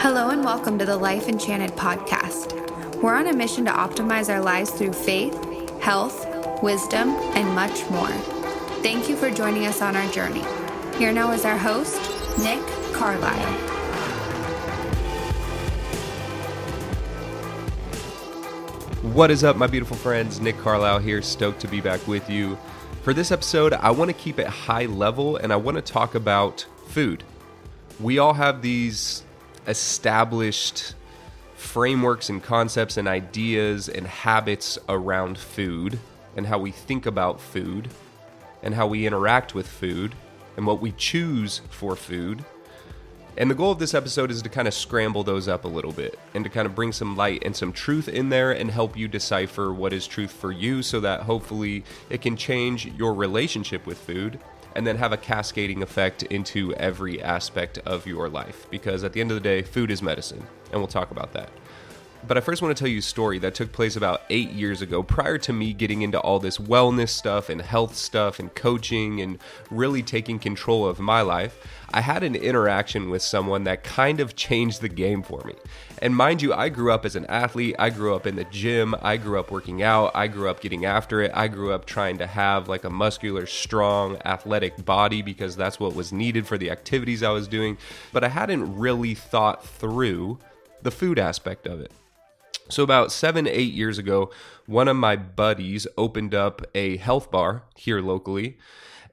Hello 0.00 0.30
and 0.30 0.44
welcome 0.44 0.78
to 0.78 0.86
the 0.86 0.96
Life 0.96 1.28
Enchanted 1.28 1.72
podcast. 1.72 2.54
We're 3.02 3.16
on 3.16 3.26
a 3.26 3.32
mission 3.32 3.64
to 3.64 3.72
optimize 3.72 4.32
our 4.32 4.40
lives 4.40 4.70
through 4.70 4.92
faith, 4.92 5.34
health, 5.80 6.24
wisdom, 6.62 7.08
and 7.34 7.52
much 7.52 7.84
more. 7.90 8.12
Thank 8.80 9.08
you 9.08 9.16
for 9.16 9.28
joining 9.28 9.66
us 9.66 9.82
on 9.82 9.96
our 9.96 10.08
journey. 10.12 10.44
Here 10.98 11.12
now 11.12 11.32
is 11.32 11.44
our 11.44 11.58
host, 11.58 11.98
Nick 12.38 12.64
Carlisle. 12.94 13.52
What 19.02 19.32
is 19.32 19.42
up, 19.42 19.56
my 19.56 19.66
beautiful 19.66 19.96
friends? 19.96 20.40
Nick 20.40 20.58
Carlisle 20.58 21.00
here, 21.00 21.22
stoked 21.22 21.58
to 21.62 21.66
be 21.66 21.80
back 21.80 22.06
with 22.06 22.30
you. 22.30 22.56
For 23.02 23.12
this 23.12 23.32
episode, 23.32 23.72
I 23.72 23.90
want 23.90 24.10
to 24.10 24.16
keep 24.16 24.38
it 24.38 24.46
high 24.46 24.86
level 24.86 25.38
and 25.38 25.52
I 25.52 25.56
want 25.56 25.74
to 25.74 25.82
talk 25.82 26.14
about 26.14 26.64
food. 26.86 27.24
We 27.98 28.18
all 28.18 28.34
have 28.34 28.62
these 28.62 29.24
established 29.68 30.94
frameworks 31.54 32.28
and 32.30 32.42
concepts 32.42 32.96
and 32.96 33.06
ideas 33.06 33.88
and 33.88 34.06
habits 34.06 34.78
around 34.88 35.38
food 35.38 35.98
and 36.36 36.46
how 36.46 36.58
we 36.58 36.70
think 36.70 37.04
about 37.06 37.40
food 37.40 37.88
and 38.62 38.74
how 38.74 38.86
we 38.86 39.06
interact 39.06 39.54
with 39.54 39.66
food 39.66 40.14
and 40.56 40.66
what 40.66 40.80
we 40.80 40.92
choose 40.92 41.60
for 41.70 41.94
food. 41.94 42.44
And 43.36 43.48
the 43.48 43.54
goal 43.54 43.70
of 43.70 43.78
this 43.78 43.94
episode 43.94 44.32
is 44.32 44.42
to 44.42 44.48
kind 44.48 44.66
of 44.66 44.74
scramble 44.74 45.22
those 45.22 45.46
up 45.46 45.64
a 45.64 45.68
little 45.68 45.92
bit 45.92 46.18
and 46.34 46.42
to 46.42 46.50
kind 46.50 46.66
of 46.66 46.74
bring 46.74 46.90
some 46.92 47.16
light 47.16 47.42
and 47.44 47.54
some 47.54 47.72
truth 47.72 48.08
in 48.08 48.30
there 48.30 48.50
and 48.50 48.70
help 48.70 48.96
you 48.96 49.06
decipher 49.06 49.72
what 49.72 49.92
is 49.92 50.06
truth 50.06 50.32
for 50.32 50.50
you 50.50 50.82
so 50.82 50.98
that 51.00 51.20
hopefully 51.22 51.84
it 52.10 52.20
can 52.20 52.36
change 52.36 52.86
your 52.86 53.14
relationship 53.14 53.86
with 53.86 53.98
food 53.98 54.40
and 54.74 54.86
then 54.86 54.96
have 54.96 55.12
a 55.12 55.16
cascading 55.16 55.82
effect 55.82 56.22
into 56.24 56.74
every 56.74 57.22
aspect 57.22 57.78
of 57.78 58.06
your 58.06 58.28
life. 58.28 58.66
Because 58.70 59.04
at 59.04 59.12
the 59.12 59.20
end 59.20 59.30
of 59.30 59.36
the 59.36 59.40
day, 59.40 59.62
food 59.62 59.90
is 59.90 60.02
medicine, 60.02 60.46
and 60.72 60.80
we'll 60.80 60.88
talk 60.88 61.10
about 61.10 61.32
that. 61.32 61.50
But 62.26 62.36
I 62.36 62.40
first 62.40 62.60
want 62.60 62.76
to 62.76 62.78
tell 62.78 62.90
you 62.90 62.98
a 62.98 63.02
story 63.02 63.38
that 63.38 63.54
took 63.54 63.72
place 63.72 63.96
about 63.96 64.22
eight 64.28 64.50
years 64.50 64.82
ago, 64.82 65.02
prior 65.02 65.38
to 65.38 65.52
me 65.52 65.72
getting 65.72 66.02
into 66.02 66.18
all 66.18 66.38
this 66.38 66.58
wellness 66.58 67.10
stuff 67.10 67.48
and 67.48 67.62
health 67.62 67.94
stuff 67.94 68.38
and 68.38 68.54
coaching 68.54 69.20
and 69.20 69.38
really 69.70 70.02
taking 70.02 70.38
control 70.38 70.86
of 70.86 70.98
my 70.98 71.22
life. 71.22 71.56
I 71.90 72.02
had 72.02 72.22
an 72.22 72.34
interaction 72.34 73.08
with 73.08 73.22
someone 73.22 73.64
that 73.64 73.82
kind 73.82 74.20
of 74.20 74.36
changed 74.36 74.82
the 74.82 74.88
game 74.90 75.22
for 75.22 75.42
me. 75.44 75.54
And 76.02 76.14
mind 76.14 76.42
you, 76.42 76.52
I 76.52 76.68
grew 76.68 76.92
up 76.92 77.06
as 77.06 77.16
an 77.16 77.24
athlete. 77.26 77.76
I 77.78 77.88
grew 77.90 78.14
up 78.14 78.26
in 78.26 78.36
the 78.36 78.44
gym. 78.44 78.94
I 79.00 79.16
grew 79.16 79.38
up 79.38 79.50
working 79.50 79.82
out. 79.82 80.10
I 80.14 80.26
grew 80.26 80.50
up 80.50 80.60
getting 80.60 80.84
after 80.84 81.22
it. 81.22 81.30
I 81.34 81.48
grew 81.48 81.72
up 81.72 81.86
trying 81.86 82.18
to 82.18 82.26
have 82.26 82.68
like 82.68 82.84
a 82.84 82.90
muscular, 82.90 83.46
strong, 83.46 84.18
athletic 84.24 84.84
body 84.84 85.22
because 85.22 85.56
that's 85.56 85.80
what 85.80 85.94
was 85.94 86.12
needed 86.12 86.46
for 86.46 86.58
the 86.58 86.70
activities 86.70 87.22
I 87.22 87.30
was 87.30 87.48
doing. 87.48 87.78
But 88.12 88.22
I 88.22 88.28
hadn't 88.28 88.76
really 88.76 89.14
thought 89.14 89.64
through 89.64 90.38
the 90.82 90.90
food 90.90 91.18
aspect 91.18 91.66
of 91.66 91.80
it. 91.80 91.90
So, 92.70 92.82
about 92.82 93.12
seven, 93.12 93.46
eight 93.46 93.72
years 93.72 93.98
ago, 93.98 94.30
one 94.66 94.88
of 94.88 94.96
my 94.96 95.16
buddies 95.16 95.86
opened 95.96 96.34
up 96.34 96.62
a 96.74 96.98
health 96.98 97.30
bar 97.30 97.64
here 97.76 98.00
locally, 98.00 98.58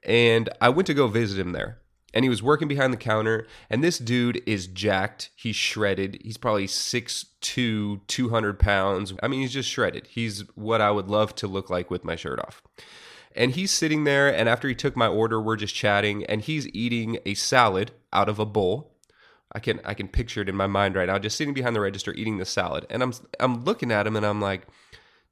and 0.02 0.48
I 0.60 0.68
went 0.68 0.86
to 0.88 0.94
go 0.94 1.08
visit 1.08 1.38
him 1.38 1.52
there. 1.52 1.78
And 2.12 2.24
he 2.24 2.28
was 2.30 2.42
working 2.42 2.68
behind 2.68 2.92
the 2.92 2.98
counter, 2.98 3.46
and 3.68 3.84
this 3.84 3.98
dude 3.98 4.42
is 4.46 4.66
jacked. 4.66 5.30
He's 5.36 5.56
shredded. 5.56 6.18
He's 6.22 6.38
probably 6.38 6.66
6'2, 6.66 8.00
200 8.06 8.58
pounds. 8.58 9.12
I 9.22 9.28
mean, 9.28 9.40
he's 9.40 9.52
just 9.52 9.68
shredded. 9.68 10.06
He's 10.06 10.40
what 10.54 10.80
I 10.80 10.90
would 10.90 11.08
love 11.08 11.34
to 11.36 11.46
look 11.46 11.68
like 11.68 11.90
with 11.90 12.04
my 12.04 12.16
shirt 12.16 12.38
off. 12.38 12.62
And 13.34 13.52
he's 13.52 13.70
sitting 13.70 14.04
there, 14.04 14.34
and 14.34 14.48
after 14.48 14.66
he 14.66 14.74
took 14.74 14.96
my 14.96 15.08
order, 15.08 15.40
we're 15.42 15.56
just 15.56 15.74
chatting, 15.74 16.24
and 16.24 16.40
he's 16.40 16.68
eating 16.68 17.18
a 17.26 17.34
salad 17.34 17.92
out 18.12 18.30
of 18.30 18.38
a 18.38 18.46
bowl 18.46 18.95
I 19.52 19.60
can 19.60 19.80
I 19.84 19.94
can 19.94 20.08
picture 20.08 20.42
it 20.42 20.48
in 20.48 20.56
my 20.56 20.66
mind 20.66 20.96
right 20.96 21.08
now, 21.08 21.18
just 21.18 21.36
sitting 21.36 21.54
behind 21.54 21.76
the 21.76 21.80
register 21.80 22.12
eating 22.14 22.38
the 22.38 22.44
salad, 22.44 22.86
and 22.90 23.02
I'm 23.02 23.12
I'm 23.40 23.64
looking 23.64 23.92
at 23.92 24.06
him 24.06 24.16
and 24.16 24.26
I'm 24.26 24.40
like, 24.40 24.66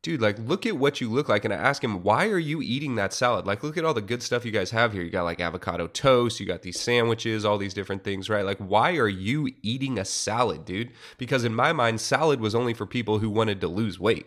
dude, 0.02 0.20
like 0.20 0.38
look 0.38 0.66
at 0.66 0.76
what 0.76 1.00
you 1.00 1.10
look 1.10 1.28
like, 1.28 1.44
and 1.44 1.52
I 1.52 1.56
ask 1.56 1.82
him, 1.82 2.02
why 2.02 2.28
are 2.28 2.38
you 2.38 2.62
eating 2.62 2.94
that 2.94 3.12
salad? 3.12 3.46
Like 3.46 3.62
look 3.62 3.76
at 3.76 3.84
all 3.84 3.94
the 3.94 4.00
good 4.00 4.22
stuff 4.22 4.44
you 4.44 4.52
guys 4.52 4.70
have 4.70 4.92
here. 4.92 5.02
You 5.02 5.10
got 5.10 5.24
like 5.24 5.40
avocado 5.40 5.88
toast, 5.88 6.38
you 6.38 6.46
got 6.46 6.62
these 6.62 6.78
sandwiches, 6.78 7.44
all 7.44 7.58
these 7.58 7.74
different 7.74 8.04
things, 8.04 8.30
right? 8.30 8.44
Like 8.44 8.58
why 8.58 8.96
are 8.96 9.08
you 9.08 9.50
eating 9.62 9.98
a 9.98 10.04
salad, 10.04 10.64
dude? 10.64 10.92
Because 11.18 11.44
in 11.44 11.54
my 11.54 11.72
mind, 11.72 12.00
salad 12.00 12.40
was 12.40 12.54
only 12.54 12.74
for 12.74 12.86
people 12.86 13.18
who 13.18 13.30
wanted 13.30 13.60
to 13.62 13.68
lose 13.68 13.98
weight. 13.98 14.26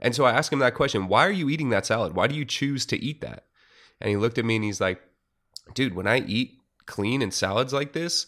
And 0.00 0.14
so 0.14 0.24
I 0.24 0.32
asked 0.32 0.52
him 0.52 0.60
that 0.60 0.74
question, 0.74 1.08
why 1.08 1.26
are 1.26 1.32
you 1.32 1.48
eating 1.48 1.70
that 1.70 1.86
salad? 1.86 2.14
Why 2.14 2.28
do 2.28 2.36
you 2.36 2.44
choose 2.44 2.86
to 2.86 3.02
eat 3.02 3.20
that? 3.20 3.44
And 4.00 4.08
he 4.10 4.16
looked 4.16 4.38
at 4.38 4.44
me 4.44 4.56
and 4.56 4.64
he's 4.64 4.80
like, 4.80 5.02
dude, 5.74 5.94
when 5.94 6.06
I 6.06 6.20
eat 6.20 6.60
clean 6.86 7.20
and 7.20 7.34
salads 7.34 7.72
like 7.72 7.92
this, 7.92 8.26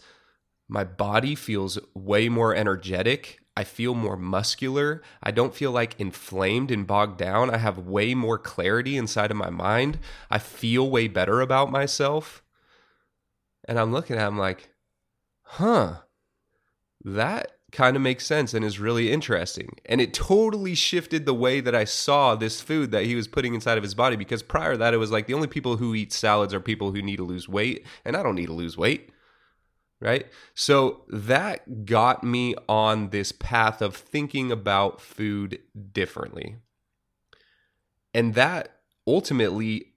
my 0.71 0.85
body 0.85 1.35
feels 1.35 1.81
way 1.95 2.29
more 2.29 2.55
energetic. 2.55 3.41
I 3.57 3.65
feel 3.65 3.93
more 3.93 4.17
muscular. 4.17 5.03
I 5.21 5.33
don't 5.33 5.53
feel 5.53 5.73
like 5.73 6.01
inflamed 6.01 6.71
and 6.71 6.87
bogged 6.87 7.19
down. 7.19 7.51
I 7.51 7.59
have 7.59 7.77
way 7.77 8.15
more 8.15 8.39
clarity 8.39 8.97
inside 8.97 9.33
of 9.33 9.37
my 9.37 9.51
mind. 9.51 9.99
I 10.31 10.39
feel 10.39 10.89
way 10.89 11.09
better 11.09 11.41
about 11.41 11.73
myself. 11.73 12.45
And 13.67 13.81
I'm 13.81 13.93
looking 13.93 14.17
at 14.17 14.29
him 14.29 14.39
like, 14.39 14.71
huh, 15.43 15.97
that 17.05 17.51
kind 17.73 17.97
of 17.97 18.03
makes 18.03 18.25
sense 18.25 18.55
and 18.55 18.65
is 18.65 18.79
really 18.79 19.11
interesting. 19.11 19.77
And 19.87 20.01
it 20.01 20.15
totally 20.15 20.77
shifted 20.77 21.27
the 21.27 21.35
way 21.35 21.61
that 21.61 21.75
I 21.75 21.85
saw 21.85 22.37
this 22.37 22.61
food 22.61 22.93
that 22.93 23.07
he 23.07 23.17
was 23.17 23.27
putting 23.27 23.55
inside 23.55 23.77
of 23.77 23.83
his 23.83 23.95
body 23.95 24.15
because 24.15 24.45
prior 24.45 24.73
to 24.73 24.79
that, 24.79 24.95
it 24.95 24.99
was 24.99 25.11
like 25.11 25.27
the 25.27 25.35
only 25.35 25.49
people 25.49 25.79
who 25.79 25.97
eat 25.97 26.13
salads 26.13 26.55
are 26.55 26.61
people 26.61 26.93
who 26.93 27.03
need 27.03 27.17
to 27.17 27.25
lose 27.25 27.49
weight. 27.49 27.85
And 28.05 28.17
I 28.17 28.23
don't 28.23 28.37
need 28.37 28.47
to 28.47 28.53
lose 28.53 28.77
weight 28.77 29.11
right? 30.01 30.27
So 30.55 31.03
that 31.09 31.85
got 31.85 32.25
me 32.25 32.55
on 32.69 33.11
this 33.11 33.33
path 33.33 33.83
of 33.83 33.95
thinking 33.95 34.51
about 34.51 35.01
food 35.01 35.61
differently. 35.93 36.57
And 38.15 38.35
that 38.35 38.81
ultimately 39.07 39.95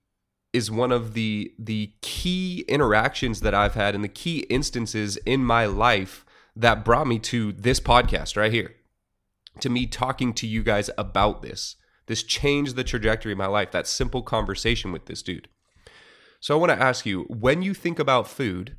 is 0.51 0.69
one 0.69 0.91
of 0.91 1.15
the 1.15 1.51
the 1.57 1.91
key 2.01 2.63
interactions 2.67 3.41
that 3.41 3.55
I've 3.55 3.73
had 3.73 3.95
and 3.95 4.03
the 4.03 4.09
key 4.09 4.39
instances 4.49 5.17
in 5.17 5.43
my 5.43 5.65
life 5.65 6.25
that 6.55 6.85
brought 6.85 7.07
me 7.07 7.17
to 7.19 7.51
this 7.53 7.79
podcast 7.79 8.37
right 8.37 8.51
here. 8.51 8.75
To 9.61 9.69
me 9.69 9.87
talking 9.87 10.33
to 10.33 10.47
you 10.47 10.63
guys 10.63 10.89
about 10.97 11.41
this. 11.41 11.75
This 12.05 12.21
changed 12.21 12.75
the 12.75 12.83
trajectory 12.83 13.31
of 13.31 13.37
my 13.37 13.47
life. 13.47 13.71
That 13.71 13.87
simple 13.87 14.21
conversation 14.21 14.91
with 14.91 15.05
this 15.05 15.21
dude. 15.21 15.47
So 16.39 16.55
I 16.55 16.59
want 16.59 16.71
to 16.71 16.83
ask 16.83 17.05
you, 17.05 17.23
when 17.29 17.61
you 17.61 17.73
think 17.73 17.97
about 17.97 18.27
food, 18.27 18.77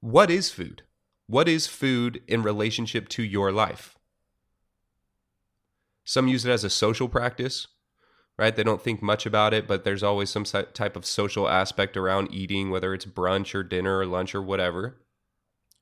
what 0.00 0.30
is 0.30 0.50
food? 0.50 0.82
What 1.26 1.48
is 1.48 1.66
food 1.66 2.22
in 2.28 2.42
relationship 2.42 3.08
to 3.10 3.22
your 3.22 3.50
life? 3.50 3.96
Some 6.04 6.28
use 6.28 6.44
it 6.44 6.50
as 6.50 6.62
a 6.62 6.70
social 6.70 7.08
practice, 7.08 7.66
right? 8.38 8.54
They 8.54 8.62
don't 8.62 8.82
think 8.82 9.02
much 9.02 9.26
about 9.26 9.52
it, 9.52 9.66
but 9.66 9.82
there's 9.82 10.04
always 10.04 10.30
some 10.30 10.44
type 10.44 10.94
of 10.94 11.04
social 11.04 11.48
aspect 11.48 11.96
around 11.96 12.32
eating, 12.32 12.70
whether 12.70 12.94
it's 12.94 13.06
brunch 13.06 13.54
or 13.54 13.64
dinner 13.64 13.98
or 13.98 14.06
lunch 14.06 14.34
or 14.34 14.42
whatever. 14.42 15.00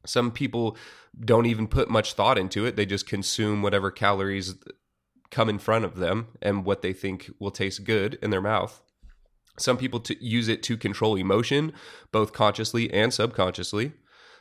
Some 0.07 0.31
people 0.31 0.77
don't 1.19 1.47
even 1.47 1.67
put 1.67 1.91
much 1.91 2.15
thought 2.15 2.39
into 2.39 2.65
it. 2.65 2.77
They 2.77 2.87
just 2.87 3.07
consume 3.07 3.63
whatever 3.63 3.91
calories 3.91 4.55
come 5.31 5.49
in 5.49 5.59
front 5.59 5.85
of 5.85 5.97
them 5.97 6.29
and 6.41 6.65
what 6.65 6.81
they 6.81 6.93
think 6.93 7.31
will 7.39 7.51
taste 7.51 7.85
good 7.85 8.19
in 8.23 8.31
their 8.31 8.41
mouth. 8.41 8.81
Some 9.59 9.77
people 9.77 10.03
use 10.21 10.49
it 10.49 10.63
to 10.65 10.77
control 10.77 11.17
emotion, 11.17 11.73
both 12.13 12.33
consciously 12.33 12.93
and 12.93 13.13
subconsciously. 13.13 13.93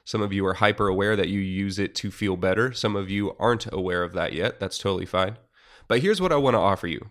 Some 0.06 0.22
of 0.22 0.34
you 0.34 0.46
are 0.46 0.56
hyper 0.56 0.88
aware 0.88 1.16
that 1.16 1.30
you 1.30 1.40
use 1.40 1.80
it 1.80 1.96
to 1.96 2.12
feel 2.12 2.36
better. 2.36 2.74
Some 2.74 2.96
of 2.96 3.09
you 3.09 3.36
aren't 3.40 3.72
aware 3.72 4.03
of 4.03 4.14
that 4.14 4.34
yet. 4.34 4.59
That's 4.59 4.78
totally 4.78 5.06
fine. 5.06 5.38
But 5.88 6.02
here's 6.02 6.19
what 6.19 6.31
I 6.31 6.38
want 6.38 6.56
to 6.56 6.59
offer 6.59 6.88
you. 6.88 7.09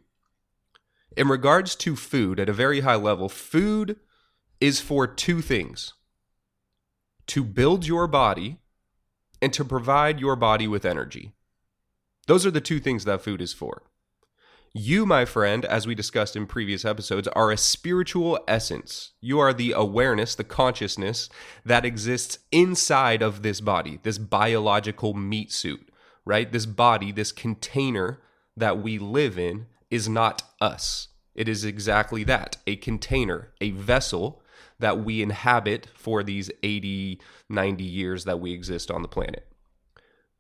In 1.16 1.28
regards 1.28 1.75
to 1.76 1.97
food 1.97 2.38
at 2.41 2.48
a 2.48 2.54
very 2.54 2.81
high 2.81 2.97
level, 2.97 3.28
food 3.28 3.97
is 4.60 4.81
for 4.81 5.06
two 5.06 5.41
things 5.42 5.94
to 7.26 7.44
build 7.44 7.86
your 7.86 8.06
body 8.06 8.58
and 9.40 9.52
to 9.52 9.64
provide 9.64 10.20
your 10.20 10.37
body 10.37 10.69
with 10.69 10.84
energy. 10.84 11.34
Those 12.26 12.46
are 12.46 12.50
the 12.50 12.61
two 12.61 12.78
things 12.78 13.05
that 13.05 13.22
food 13.22 13.40
is 13.40 13.52
for. 13.52 13.82
You, 14.74 15.04
my 15.04 15.26
friend, 15.26 15.66
as 15.66 15.86
we 15.86 15.94
discussed 15.94 16.34
in 16.34 16.46
previous 16.46 16.86
episodes, 16.86 17.28
are 17.28 17.50
a 17.50 17.58
spiritual 17.58 18.38
essence. 18.48 19.12
You 19.20 19.38
are 19.38 19.52
the 19.52 19.72
awareness, 19.72 20.34
the 20.34 20.44
consciousness 20.44 21.28
that 21.62 21.84
exists 21.84 22.38
inside 22.50 23.20
of 23.20 23.42
this 23.42 23.60
body, 23.60 24.00
this 24.02 24.16
biological 24.16 25.12
meat 25.12 25.52
suit, 25.52 25.90
right? 26.24 26.50
This 26.50 26.64
body, 26.64 27.12
this 27.12 27.32
container 27.32 28.22
that 28.56 28.82
we 28.82 28.98
live 28.98 29.38
in 29.38 29.66
is 29.90 30.08
not 30.08 30.42
us. 30.58 31.08
It 31.34 31.50
is 31.50 31.66
exactly 31.66 32.24
that 32.24 32.56
a 32.66 32.76
container, 32.76 33.52
a 33.60 33.72
vessel 33.72 34.42
that 34.78 35.04
we 35.04 35.20
inhabit 35.20 35.86
for 35.94 36.22
these 36.22 36.50
80, 36.62 37.20
90 37.50 37.84
years 37.84 38.24
that 38.24 38.40
we 38.40 38.54
exist 38.54 38.90
on 38.90 39.02
the 39.02 39.08
planet, 39.08 39.46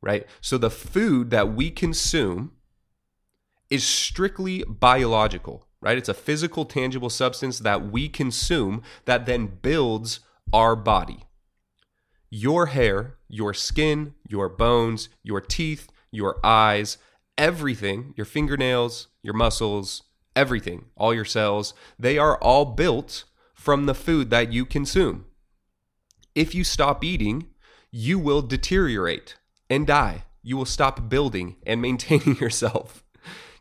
right? 0.00 0.26
So 0.40 0.56
the 0.56 0.70
food 0.70 1.28
that 1.30 1.52
we 1.52 1.70
consume 1.70 2.52
is 3.72 3.84
strictly 3.84 4.64
biological, 4.68 5.66
right? 5.80 5.96
It's 5.96 6.10
a 6.10 6.14
physical, 6.14 6.66
tangible 6.66 7.10
substance 7.10 7.58
that 7.60 7.90
we 7.90 8.08
consume 8.08 8.82
that 9.06 9.24
then 9.26 9.46
builds 9.62 10.20
our 10.52 10.76
body. 10.76 11.24
your 12.34 12.66
hair, 12.66 13.18
your 13.28 13.54
skin, 13.54 14.14
your 14.28 14.48
bones, 14.48 15.08
your 15.22 15.40
teeth, 15.40 15.88
your 16.10 16.38
eyes, 16.44 16.98
everything, 17.38 18.14
your 18.16 18.24
fingernails, 18.26 19.08
your 19.22 19.34
muscles, 19.34 20.04
everything, 20.36 20.86
all 20.96 21.14
your 21.14 21.24
cells, 21.26 21.74
they 21.98 22.18
are 22.18 22.38
all 22.38 22.64
built 22.64 23.24
from 23.54 23.86
the 23.86 23.94
food 23.94 24.30
that 24.30 24.52
you 24.52 24.64
consume. 24.66 25.26
If 26.34 26.54
you 26.54 26.64
stop 26.64 27.04
eating, 27.04 27.48
you 27.90 28.18
will 28.18 28.42
deteriorate 28.42 29.36
and 29.70 29.86
die. 29.86 30.24
You 30.42 30.56
will 30.56 30.66
stop 30.66 31.08
building 31.08 31.56
and 31.66 31.82
maintaining 31.88 32.36
yourself. 32.36 33.04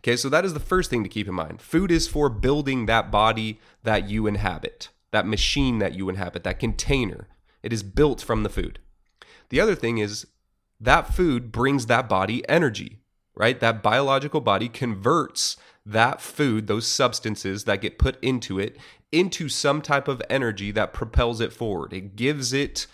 Okay, 0.01 0.15
so 0.15 0.29
that 0.29 0.45
is 0.45 0.55
the 0.55 0.59
first 0.59 0.89
thing 0.89 1.03
to 1.03 1.09
keep 1.09 1.27
in 1.27 1.35
mind. 1.35 1.61
Food 1.61 1.91
is 1.91 2.07
for 2.07 2.27
building 2.27 2.87
that 2.87 3.11
body 3.11 3.59
that 3.83 4.09
you 4.09 4.25
inhabit, 4.25 4.89
that 5.11 5.27
machine 5.27 5.77
that 5.77 5.93
you 5.93 6.09
inhabit, 6.09 6.43
that 6.43 6.59
container. 6.59 7.27
It 7.61 7.71
is 7.71 7.83
built 7.83 8.21
from 8.21 8.41
the 8.41 8.49
food. 8.49 8.79
The 9.49 9.59
other 9.59 9.75
thing 9.75 9.99
is 9.99 10.25
that 10.79 11.13
food 11.13 11.51
brings 11.51 11.85
that 11.85 12.09
body 12.09 12.47
energy, 12.49 12.97
right? 13.35 13.59
That 13.59 13.83
biological 13.83 14.41
body 14.41 14.69
converts 14.69 15.57
that 15.85 16.19
food, 16.19 16.65
those 16.65 16.87
substances 16.87 17.65
that 17.65 17.81
get 17.81 17.99
put 17.99 18.21
into 18.23 18.59
it, 18.59 18.77
into 19.11 19.49
some 19.49 19.81
type 19.81 20.07
of 20.07 20.21
energy 20.29 20.71
that 20.71 20.93
propels 20.93 21.41
it 21.41 21.53
forward. 21.53 21.93
It 21.93 22.15
gives 22.15 22.53
it 22.53 22.87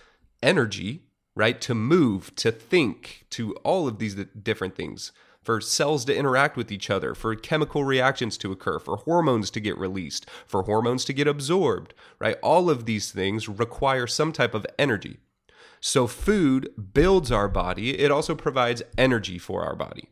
energy, 0.44 1.04
right, 1.36 1.62
to 1.62 1.74
move, 1.74 2.36
to 2.36 2.52
think, 2.52 3.26
to 3.30 3.54
all 3.58 3.88
of 3.88 4.00
these 4.00 4.16
different 4.16 4.76
things. 4.76 5.14
For 5.48 5.62
cells 5.62 6.04
to 6.04 6.14
interact 6.14 6.58
with 6.58 6.74
each 6.74 6.90
other, 6.90 7.16
for 7.16 7.34
chemical 7.34 7.86
reactions 7.86 8.38
to 8.40 8.52
occur, 8.52 8.80
for 8.80 8.98
hormones 8.98 9.50
to 9.52 9.62
get 9.62 9.78
released, 9.78 10.30
for 10.46 10.64
hormones 10.64 11.06
to 11.06 11.14
get 11.14 11.26
absorbed, 11.26 11.94
right? 12.20 12.36
All 12.44 12.70
of 12.70 12.84
these 12.84 13.12
things 13.14 13.48
require 13.48 14.08
some 14.08 14.34
type 14.34 14.54
of 14.54 14.66
energy. 14.78 15.20
So, 15.80 16.06
food 16.06 16.68
builds 16.94 17.32
our 17.32 17.48
body, 17.48 17.98
it 17.98 18.12
also 18.12 18.36
provides 18.36 18.84
energy 18.98 19.38
for 19.38 19.64
our 19.64 19.74
body. 19.74 20.10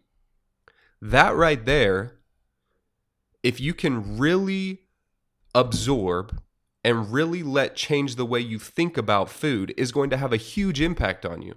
That 1.02 1.36
right 1.36 1.66
there, 1.66 2.14
if 3.44 3.60
you 3.60 3.74
can 3.74 4.18
really 4.18 4.84
absorb 5.54 6.42
and 6.82 7.12
really 7.12 7.44
let 7.44 7.76
change 7.76 8.16
the 8.16 8.26
way 8.26 8.40
you 8.40 8.58
think 8.58 8.96
about 8.96 9.30
food 9.30 9.74
is 9.76 9.92
going 9.92 10.12
to 10.12 10.18
have 10.18 10.32
a 10.32 10.38
huge 10.38 10.80
impact 10.80 11.26
on 11.26 11.42
you. 11.42 11.56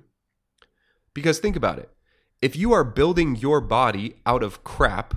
Because 1.14 1.38
think 1.38 1.54
about 1.54 1.78
it. 1.78 1.90
If 2.40 2.56
you 2.56 2.72
are 2.72 2.84
building 2.84 3.36
your 3.36 3.60
body 3.60 4.16
out 4.24 4.42
of 4.42 4.62
crap, 4.64 5.14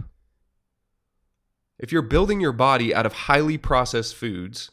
if 1.77 1.91
you're 1.91 2.01
building 2.01 2.39
your 2.39 2.51
body 2.51 2.93
out 2.93 3.05
of 3.05 3.13
highly 3.13 3.57
processed 3.57 4.15
foods 4.15 4.71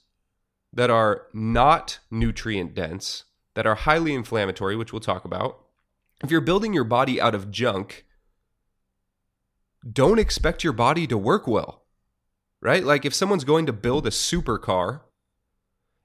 that 0.72 0.90
are 0.90 1.26
not 1.32 1.98
nutrient 2.10 2.74
dense, 2.74 3.24
that 3.54 3.66
are 3.66 3.74
highly 3.74 4.14
inflammatory, 4.14 4.76
which 4.76 4.92
we'll 4.92 5.00
talk 5.00 5.24
about, 5.24 5.58
if 6.22 6.30
you're 6.30 6.40
building 6.40 6.72
your 6.72 6.84
body 6.84 7.20
out 7.20 7.34
of 7.34 7.50
junk, 7.50 8.04
don't 9.90 10.18
expect 10.18 10.64
your 10.64 10.72
body 10.72 11.06
to 11.06 11.16
work 11.16 11.46
well 11.46 11.84
right? 12.60 12.84
Like 12.84 13.04
if 13.04 13.14
someone's 13.14 13.44
going 13.44 13.66
to 13.66 13.72
build 13.72 14.06
a 14.06 14.10
supercar 14.10 15.00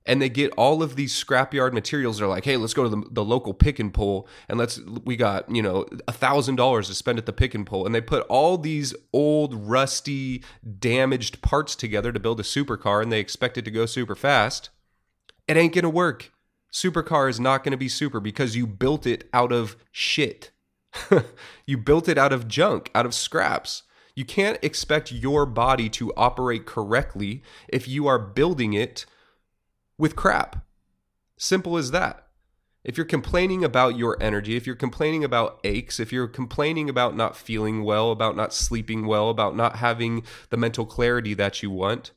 and 0.06 0.22
they 0.22 0.30
get 0.30 0.52
all 0.58 0.84
of 0.84 0.96
these 0.96 1.14
scrapyard 1.14 1.74
materials, 1.74 2.20
they're 2.20 2.28
like, 2.28 2.46
hey, 2.46 2.58
let's 2.58 2.74
go 2.74 2.84
to 2.84 2.90
the, 2.90 3.04
the 3.12 3.24
local 3.24 3.54
pick 3.54 3.80
and 3.80 3.94
pull 3.94 4.28
and 4.50 4.60
let's, 4.60 4.80
we 5.06 5.16
got, 5.16 5.50
you 5.50 5.62
know, 5.62 5.86
a 6.08 6.12
thousand 6.12 6.56
dollars 6.58 6.88
to 6.88 6.96
spend 6.96 7.18
at 7.18 7.26
the 7.26 7.34
pick 7.34 7.54
and 7.56 7.66
pull. 7.66 7.86
And 7.86 7.96
they 7.96 8.02
put 8.02 8.26
all 8.28 8.58
these 8.58 8.94
old, 9.14 9.54
rusty, 9.56 10.44
damaged 10.80 11.42
parts 11.42 11.76
together 11.76 12.12
to 12.12 12.20
build 12.20 12.40
a 12.40 12.44
supercar 12.44 13.02
and 13.02 13.12
they 13.12 13.20
expect 13.20 13.58
it 13.58 13.66
to 13.66 13.72
go 13.72 13.86
super 13.86 14.16
fast. 14.16 14.70
It 15.48 15.58
ain't 15.58 15.74
gonna 15.74 15.90
work. 15.90 16.32
Supercar 16.72 17.30
is 17.30 17.40
not 17.40 17.64
gonna 17.64 17.78
be 17.78 17.90
super 17.90 18.20
because 18.20 18.56
you 18.56 18.68
built 18.68 19.06
it 19.06 19.30
out 19.34 19.52
of 19.52 19.78
shit. 19.92 20.52
you 21.66 21.78
built 21.78 22.10
it 22.10 22.18
out 22.18 22.34
of 22.34 22.48
junk, 22.48 22.92
out 22.94 23.06
of 23.06 23.14
scraps. 23.14 23.84
You 24.16 24.26
can't 24.26 24.60
expect 24.62 25.12
your 25.12 25.46
body 25.46 25.90
to 25.90 26.14
operate 26.16 26.66
correctly 26.66 27.42
if 27.68 27.88
you 27.88 28.06
are 28.06 28.20
building 28.20 28.74
it 28.74 29.06
with 29.98 30.16
crap. 30.16 30.66
Simple 31.38 31.78
as 31.78 31.92
that. 31.92 32.28
If 32.84 32.98
you're 32.98 33.06
complaining 33.06 33.64
about 33.64 33.98
your 33.98 34.22
energy, 34.22 34.58
if 34.58 34.68
you're 34.68 34.76
complaining 34.76 35.24
about 35.24 35.60
aches, 35.64 36.00
if 36.00 36.12
you're 36.12 36.28
complaining 36.28 36.90
about 36.90 37.16
not 37.16 37.38
feeling 37.38 37.84
well, 37.84 38.12
about 38.12 38.36
not 38.36 38.54
sleeping 38.54 39.06
well, 39.06 39.30
about 39.30 39.56
not 39.56 39.78
having 39.78 40.24
the 40.50 40.58
mental 40.58 40.86
clarity 40.86 41.34
that 41.34 41.64
you 41.64 41.72
want, 41.72 42.12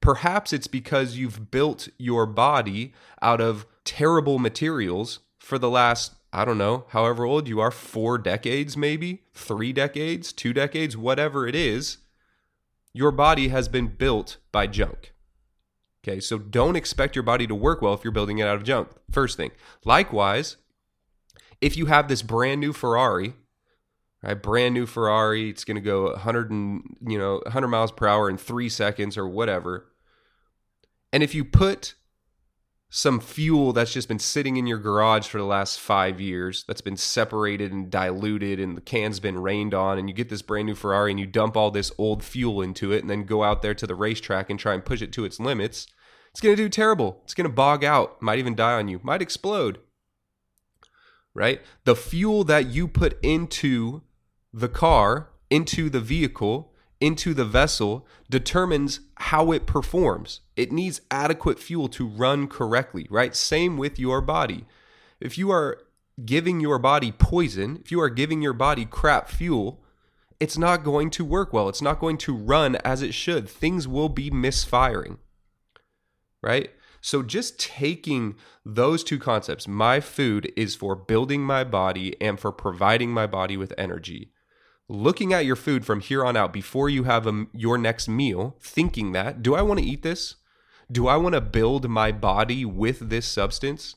perhaps 0.00 0.52
it's 0.52 0.68
because 0.68 1.16
you've 1.16 1.50
built 1.50 1.88
your 1.98 2.26
body 2.26 2.92
out 3.20 3.40
of 3.40 3.66
terrible 3.84 4.38
materials 4.38 5.20
for 5.38 5.58
the 5.58 5.70
last 5.70 6.14
I 6.32 6.44
don't 6.44 6.58
know, 6.58 6.84
however 6.88 7.24
old 7.24 7.46
you 7.46 7.60
are, 7.60 7.70
four 7.70 8.18
decades 8.18 8.76
maybe, 8.76 9.22
three 9.34 9.72
decades, 9.72 10.32
two 10.32 10.52
decades, 10.52 10.96
whatever 10.96 11.46
it 11.46 11.54
is, 11.54 11.98
your 12.92 13.12
body 13.12 13.48
has 13.48 13.68
been 13.68 13.86
built 13.86 14.38
by 14.50 14.66
junk. 14.66 15.13
Okay, 16.06 16.20
so 16.20 16.36
don't 16.36 16.76
expect 16.76 17.16
your 17.16 17.22
body 17.22 17.46
to 17.46 17.54
work 17.54 17.80
well 17.80 17.94
if 17.94 18.04
you're 18.04 18.12
building 18.12 18.36
it 18.38 18.46
out 18.46 18.56
of 18.56 18.62
junk. 18.62 18.90
First 19.10 19.38
thing. 19.38 19.52
Likewise, 19.86 20.58
if 21.62 21.78
you 21.78 21.86
have 21.86 22.08
this 22.08 22.20
brand 22.20 22.60
new 22.60 22.74
Ferrari, 22.74 23.32
right, 24.22 24.34
brand 24.34 24.74
new 24.74 24.84
Ferrari, 24.84 25.48
it's 25.48 25.64
going 25.64 25.76
to 25.76 25.80
go 25.80 26.10
100 26.10 26.50
and, 26.50 26.82
you 27.06 27.16
know, 27.18 27.40
100 27.44 27.68
miles 27.68 27.90
per 27.90 28.06
hour 28.06 28.28
in 28.28 28.36
3 28.36 28.68
seconds 28.68 29.16
or 29.16 29.26
whatever. 29.26 29.86
And 31.10 31.22
if 31.22 31.34
you 31.34 31.42
put 31.42 31.94
some 32.90 33.18
fuel 33.18 33.72
that's 33.72 33.92
just 33.92 34.06
been 34.06 34.20
sitting 34.20 34.56
in 34.56 34.68
your 34.68 34.78
garage 34.78 35.26
for 35.26 35.38
the 35.38 35.44
last 35.44 35.80
five 35.80 36.20
years 36.20 36.64
that's 36.68 36.80
been 36.80 36.96
separated 36.96 37.72
and 37.72 37.90
diluted 37.90 38.60
and 38.60 38.76
the 38.76 38.80
can's 38.80 39.18
been 39.18 39.36
rained 39.36 39.74
on 39.74 39.98
and 39.98 40.08
you 40.08 40.14
get 40.14 40.28
this 40.28 40.42
brand 40.42 40.64
new 40.64 40.76
ferrari 40.76 41.10
and 41.10 41.18
you 41.18 41.26
dump 41.26 41.56
all 41.56 41.72
this 41.72 41.90
old 41.98 42.22
fuel 42.22 42.62
into 42.62 42.92
it 42.92 43.00
and 43.00 43.10
then 43.10 43.24
go 43.24 43.42
out 43.42 43.62
there 43.62 43.74
to 43.74 43.84
the 43.84 43.96
racetrack 43.96 44.48
and 44.48 44.60
try 44.60 44.74
and 44.74 44.84
push 44.84 45.02
it 45.02 45.10
to 45.12 45.24
its 45.24 45.40
limits 45.40 45.88
it's 46.34 46.40
going 46.40 46.54
to 46.54 46.62
do 46.62 46.68
terrible 46.68 47.20
it's 47.24 47.34
going 47.34 47.48
to 47.48 47.54
bog 47.54 47.84
out 47.84 48.20
might 48.20 48.38
even 48.38 48.54
die 48.54 48.74
on 48.74 48.88
you 48.88 49.00
might 49.02 49.22
explode 49.22 49.78
right 51.32 51.62
the 51.84 51.96
fuel 51.96 52.44
that 52.44 52.66
you 52.66 52.86
put 52.86 53.18
into 53.22 54.02
the 54.52 54.68
car 54.68 55.30
into 55.48 55.88
the 55.88 56.00
vehicle 56.00 56.74
into 57.00 57.34
the 57.34 57.44
vessel 57.44 58.06
determines 58.30 59.00
how 59.16 59.52
it 59.52 59.66
performs. 59.66 60.40
It 60.56 60.72
needs 60.72 61.02
adequate 61.10 61.58
fuel 61.58 61.88
to 61.88 62.06
run 62.06 62.48
correctly, 62.48 63.06
right? 63.10 63.36
Same 63.36 63.76
with 63.76 63.98
your 63.98 64.22
body. 64.22 64.64
If 65.20 65.36
you 65.36 65.50
are 65.50 65.82
giving 66.24 66.60
your 66.60 66.78
body 66.78 67.12
poison, 67.12 67.78
if 67.84 67.90
you 67.90 68.00
are 68.00 68.08
giving 68.08 68.40
your 68.40 68.54
body 68.54 68.86
crap 68.86 69.28
fuel, 69.28 69.82
it's 70.40 70.56
not 70.56 70.82
going 70.82 71.10
to 71.10 71.24
work 71.26 71.52
well. 71.52 71.68
It's 71.68 71.82
not 71.82 72.00
going 72.00 72.16
to 72.18 72.34
run 72.34 72.76
as 72.76 73.02
it 73.02 73.12
should. 73.12 73.48
Things 73.48 73.86
will 73.86 74.08
be 74.08 74.30
misfiring, 74.30 75.18
right? 76.44 76.70
So, 77.00 77.22
just 77.22 77.58
taking 77.58 78.36
those 78.64 79.02
two 79.04 79.18
concepts, 79.18 79.66
my 79.66 80.00
food 80.00 80.52
is 80.56 80.74
for 80.74 80.94
building 80.94 81.42
my 81.42 81.64
body 81.64 82.16
and 82.20 82.38
for 82.38 82.52
providing 82.52 83.10
my 83.10 83.26
body 83.26 83.56
with 83.56 83.74
energy 83.76 84.30
looking 84.88 85.32
at 85.32 85.44
your 85.44 85.56
food 85.56 85.84
from 85.84 86.00
here 86.00 86.24
on 86.24 86.36
out 86.36 86.52
before 86.52 86.88
you 86.88 87.04
have 87.04 87.26
a, 87.26 87.46
your 87.52 87.78
next 87.78 88.08
meal, 88.08 88.56
thinking 88.60 89.12
that, 89.12 89.42
do 89.42 89.54
I 89.54 89.62
want 89.62 89.80
to 89.80 89.86
eat 89.86 90.02
this? 90.02 90.36
Do 90.90 91.08
I 91.08 91.16
want 91.16 91.34
to 91.34 91.40
build 91.40 91.88
my 91.88 92.12
body 92.12 92.64
with 92.64 93.08
this 93.08 93.26
substance? 93.26 93.96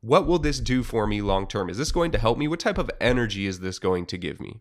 What 0.00 0.26
will 0.26 0.38
this 0.38 0.60
do 0.60 0.82
for 0.82 1.06
me 1.06 1.20
long 1.20 1.46
term? 1.46 1.68
Is 1.68 1.78
this 1.78 1.92
going 1.92 2.10
to 2.12 2.18
help 2.18 2.38
me? 2.38 2.48
What 2.48 2.60
type 2.60 2.78
of 2.78 2.90
energy 3.00 3.46
is 3.46 3.60
this 3.60 3.78
going 3.78 4.06
to 4.06 4.18
give 4.18 4.40
me? 4.40 4.60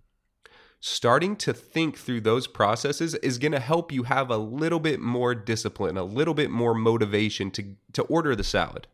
Starting 0.81 1.35
to 1.35 1.53
think 1.53 1.97
through 1.97 2.19
those 2.19 2.47
processes 2.47 3.13
is 3.15 3.37
going 3.37 3.51
to 3.51 3.59
help 3.59 3.91
you 3.91 4.03
have 4.03 4.29
a 4.29 4.37
little 4.37 4.79
bit 4.79 4.99
more 4.99 5.33
discipline, 5.33 5.95
a 5.95 6.03
little 6.03 6.33
bit 6.33 6.49
more 6.49 6.73
motivation 6.73 7.51
to, 7.51 7.75
to 7.93 8.01
order 8.03 8.35
the 8.35 8.43
salad 8.43 8.87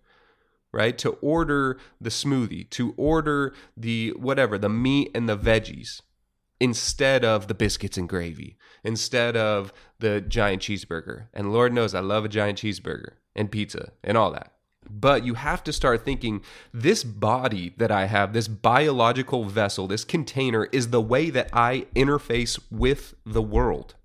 right? 0.72 0.98
To 1.00 1.12
order 1.22 1.80
the 2.00 2.10
smoothie, 2.10 2.70
to 2.72 2.94
order 2.98 3.54
the 3.76 4.12
whatever, 4.12 4.58
the 4.58 4.70
meat 4.70 5.12
and 5.16 5.28
the 5.28 5.38
veggies 5.38 6.02
instead 6.60 7.24
of 7.24 7.48
the 7.48 7.54
biscuits 7.54 7.98
and 7.98 8.10
gravy, 8.10 8.58
instead 8.84 9.38
of 9.38 9.72
the 10.00 10.22
giant 10.22 10.62
cheeseburger. 10.62 11.28
And 11.34 11.54
Lord 11.54 11.72
knows 11.72 11.94
I 11.94 12.00
love 12.00 12.26
a 12.26 12.30
giant 12.30 12.60
cheeseburger 12.60 13.14
and 13.36 13.52
pizza 13.52 13.92
and 14.04 14.18
all 14.18 14.32
that. 14.32 14.54
But 14.90 15.26
you 15.26 15.34
have 15.34 15.64
to 15.66 15.74
start 15.74 16.06
thinking 16.06 16.42
this 16.74 17.04
body 17.04 17.74
that 17.78 17.92
I 17.92 18.06
have, 18.06 18.34
this 18.34 18.48
biological 18.48 19.46
vessel, 19.46 19.88
this 19.88 20.06
container 20.06 20.66
is 20.72 20.90
the 20.90 21.02
way 21.02 21.30
that 21.30 21.50
I 21.52 21.88
interface 21.96 22.60
with 22.72 23.16
the 23.26 23.42
world. 23.42 23.96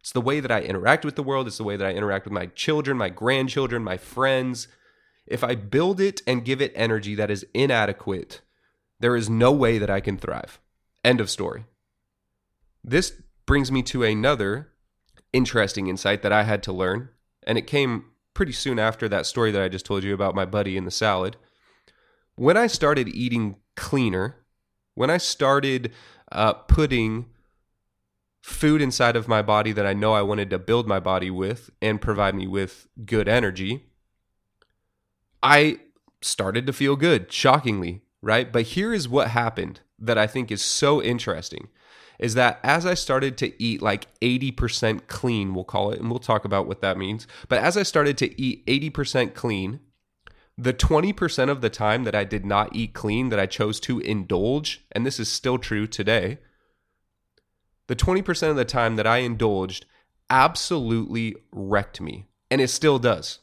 It's 0.00 0.12
the 0.12 0.20
way 0.20 0.40
that 0.40 0.50
I 0.50 0.60
interact 0.60 1.04
with 1.04 1.16
the 1.16 1.22
world. 1.22 1.46
It's 1.46 1.58
the 1.58 1.64
way 1.64 1.76
that 1.76 1.86
I 1.86 1.92
interact 1.92 2.26
with 2.26 2.32
my 2.32 2.46
children, 2.46 2.98
my 2.98 3.08
grandchildren, 3.08 3.82
my 3.82 3.96
friends, 3.96 4.68
if 5.26 5.42
I 5.42 5.54
build 5.54 6.00
it 6.00 6.20
and 6.26 6.44
give 6.44 6.60
it 6.60 6.72
energy 6.74 7.14
that 7.14 7.30
is 7.30 7.46
inadequate, 7.54 8.40
there 9.00 9.16
is 9.16 9.30
no 9.30 9.52
way 9.52 9.78
that 9.78 9.90
I 9.90 10.00
can 10.00 10.18
thrive. 10.18 10.60
End 11.02 11.20
of 11.20 11.30
story. 11.30 11.64
This 12.82 13.22
brings 13.46 13.72
me 13.72 13.82
to 13.84 14.02
another 14.02 14.72
interesting 15.32 15.86
insight 15.86 16.22
that 16.22 16.32
I 16.32 16.42
had 16.42 16.62
to 16.64 16.72
learn, 16.72 17.08
and 17.46 17.56
it 17.56 17.66
came 17.66 18.06
pretty 18.34 18.52
soon 18.52 18.78
after 18.78 19.08
that 19.08 19.26
story 19.26 19.50
that 19.52 19.62
I 19.62 19.68
just 19.68 19.86
told 19.86 20.04
you 20.04 20.12
about 20.12 20.34
my 20.34 20.44
buddy 20.44 20.76
in 20.76 20.84
the 20.84 20.90
salad. 20.90 21.36
when 22.36 22.56
I 22.56 22.66
started 22.66 23.08
eating 23.08 23.56
cleaner, 23.76 24.36
when 24.94 25.08
I 25.08 25.18
started 25.18 25.92
uh, 26.32 26.52
putting 26.52 27.26
food 28.42 28.82
inside 28.82 29.16
of 29.16 29.28
my 29.28 29.40
body 29.40 29.72
that 29.72 29.86
I 29.86 29.94
know 29.94 30.12
I 30.12 30.22
wanted 30.22 30.50
to 30.50 30.58
build 30.58 30.86
my 30.88 31.00
body 31.00 31.30
with 31.30 31.70
and 31.80 32.00
provide 32.00 32.34
me 32.34 32.46
with 32.46 32.88
good 33.04 33.28
energy, 33.28 33.84
I 35.42 35.78
started 36.20 36.66
to 36.66 36.72
feel 36.72 36.96
good, 36.96 37.32
shockingly, 37.32 38.02
right? 38.20 38.52
But 38.52 38.62
here 38.62 38.92
is 38.92 39.08
what 39.08 39.28
happened 39.28 39.80
that 39.98 40.18
I 40.18 40.26
think 40.26 40.50
is 40.50 40.62
so 40.62 41.02
interesting 41.02 41.68
is 42.18 42.34
that 42.34 42.60
as 42.62 42.86
I 42.86 42.94
started 42.94 43.36
to 43.38 43.62
eat 43.62 43.82
like 43.82 44.06
80% 44.20 45.06
clean, 45.06 45.54
we'll 45.54 45.64
call 45.64 45.90
it, 45.90 46.00
and 46.00 46.10
we'll 46.10 46.18
talk 46.18 46.44
about 46.44 46.66
what 46.66 46.80
that 46.80 46.98
means. 46.98 47.26
But 47.48 47.58
as 47.58 47.76
I 47.76 47.82
started 47.82 48.18
to 48.18 48.40
eat 48.40 48.64
80% 48.66 49.34
clean, 49.34 49.80
the 50.56 50.72
20% 50.72 51.48
of 51.50 51.60
the 51.60 51.70
time 51.70 52.04
that 52.04 52.14
I 52.14 52.24
did 52.24 52.46
not 52.46 52.74
eat 52.74 52.94
clean, 52.94 53.28
that 53.30 53.40
I 53.40 53.46
chose 53.46 53.80
to 53.80 53.98
indulge, 54.00 54.84
and 54.92 55.04
this 55.04 55.18
is 55.18 55.28
still 55.28 55.58
true 55.58 55.86
today, 55.86 56.38
the 57.86 57.96
20% 57.96 58.50
of 58.50 58.56
the 58.56 58.64
time 58.64 58.96
that 58.96 59.06
I 59.06 59.18
indulged 59.18 59.86
absolutely 60.30 61.34
wrecked 61.52 62.00
me. 62.00 62.26
And 62.50 62.60
it 62.60 62.68
still 62.68 62.98
does. 62.98 63.40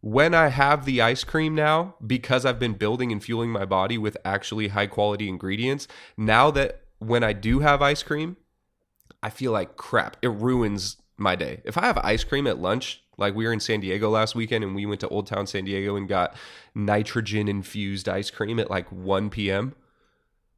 When 0.00 0.34
I 0.34 0.48
have 0.48 0.84
the 0.84 1.02
ice 1.02 1.24
cream 1.24 1.54
now, 1.54 1.96
because 2.06 2.44
I've 2.44 2.60
been 2.60 2.74
building 2.74 3.10
and 3.10 3.22
fueling 3.22 3.50
my 3.50 3.64
body 3.64 3.98
with 3.98 4.16
actually 4.24 4.68
high 4.68 4.86
quality 4.86 5.28
ingredients, 5.28 5.88
now 6.16 6.50
that 6.52 6.82
when 6.98 7.22
I 7.22 7.32
do 7.32 7.60
have 7.60 7.82
ice 7.82 8.02
cream, 8.02 8.36
I 9.22 9.30
feel 9.30 9.52
like 9.52 9.76
crap. 9.76 10.16
It 10.22 10.28
ruins 10.28 10.96
my 11.16 11.36
day. 11.36 11.60
If 11.64 11.76
I 11.76 11.86
have 11.86 11.98
ice 11.98 12.24
cream 12.24 12.46
at 12.46 12.58
lunch, 12.58 13.02
like 13.16 13.34
we 13.34 13.44
were 13.44 13.52
in 13.52 13.60
San 13.60 13.80
Diego 13.80 14.08
last 14.08 14.34
weekend 14.34 14.62
and 14.62 14.74
we 14.74 14.86
went 14.86 15.00
to 15.00 15.08
Old 15.08 15.26
Town 15.26 15.46
San 15.46 15.64
Diego 15.64 15.96
and 15.96 16.08
got 16.08 16.34
nitrogen 16.74 17.48
infused 17.48 18.08
ice 18.08 18.30
cream 18.30 18.58
at 18.58 18.70
like 18.70 18.90
1 18.90 19.30
p.m. 19.30 19.74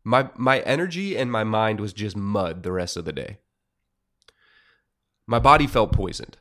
My 0.04 0.30
my 0.36 0.60
energy 0.60 1.16
and 1.16 1.32
my 1.32 1.44
mind 1.44 1.80
was 1.80 1.92
just 1.92 2.16
mud 2.16 2.62
the 2.62 2.72
rest 2.72 2.96
of 2.96 3.04
the 3.04 3.12
day. 3.12 3.38
My 5.26 5.38
body 5.38 5.66
felt 5.66 5.92
poisoned. 5.92 6.38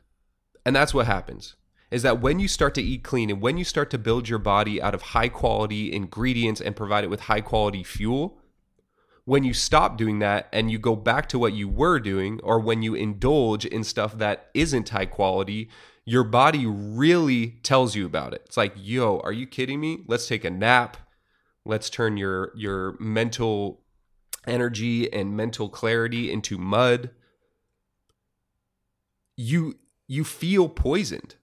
And 0.64 0.76
that's 0.76 0.92
what 0.92 1.06
happens. 1.06 1.54
Is 1.90 2.02
that 2.02 2.20
when 2.20 2.38
you 2.38 2.48
start 2.48 2.74
to 2.74 2.82
eat 2.82 3.02
clean 3.02 3.30
and 3.30 3.40
when 3.40 3.56
you 3.56 3.64
start 3.64 3.90
to 3.90 3.98
build 3.98 4.28
your 4.28 4.38
body 4.38 4.80
out 4.80 4.94
of 4.94 5.02
high 5.02 5.28
quality 5.28 5.92
ingredients 5.92 6.60
and 6.60 6.76
provide 6.76 7.04
it 7.04 7.10
with 7.10 7.20
high 7.20 7.40
quality 7.40 7.82
fuel, 7.82 8.39
when 9.24 9.44
you 9.44 9.52
stop 9.52 9.96
doing 9.96 10.18
that 10.20 10.48
and 10.52 10.70
you 10.70 10.78
go 10.78 10.96
back 10.96 11.28
to 11.28 11.38
what 11.38 11.52
you 11.52 11.68
were 11.68 12.00
doing, 12.00 12.40
or 12.42 12.58
when 12.58 12.82
you 12.82 12.94
indulge 12.94 13.64
in 13.64 13.84
stuff 13.84 14.18
that 14.18 14.50
isn't 14.54 14.88
high 14.88 15.06
quality, 15.06 15.68
your 16.04 16.24
body 16.24 16.66
really 16.66 17.58
tells 17.62 17.94
you 17.94 18.06
about 18.06 18.34
it. 18.34 18.42
It's 18.46 18.56
like, 18.56 18.72
yo, 18.76 19.20
are 19.20 19.32
you 19.32 19.46
kidding 19.46 19.80
me? 19.80 20.04
Let's 20.06 20.26
take 20.26 20.44
a 20.44 20.50
nap. 20.50 20.96
Let's 21.64 21.90
turn 21.90 22.16
your 22.16 22.52
your 22.56 22.96
mental 22.98 23.82
energy 24.46 25.12
and 25.12 25.36
mental 25.36 25.68
clarity 25.68 26.32
into 26.32 26.58
mud. 26.58 27.10
You 29.36 29.78
you 30.06 30.24
feel 30.24 30.68
poisoned. 30.68 31.36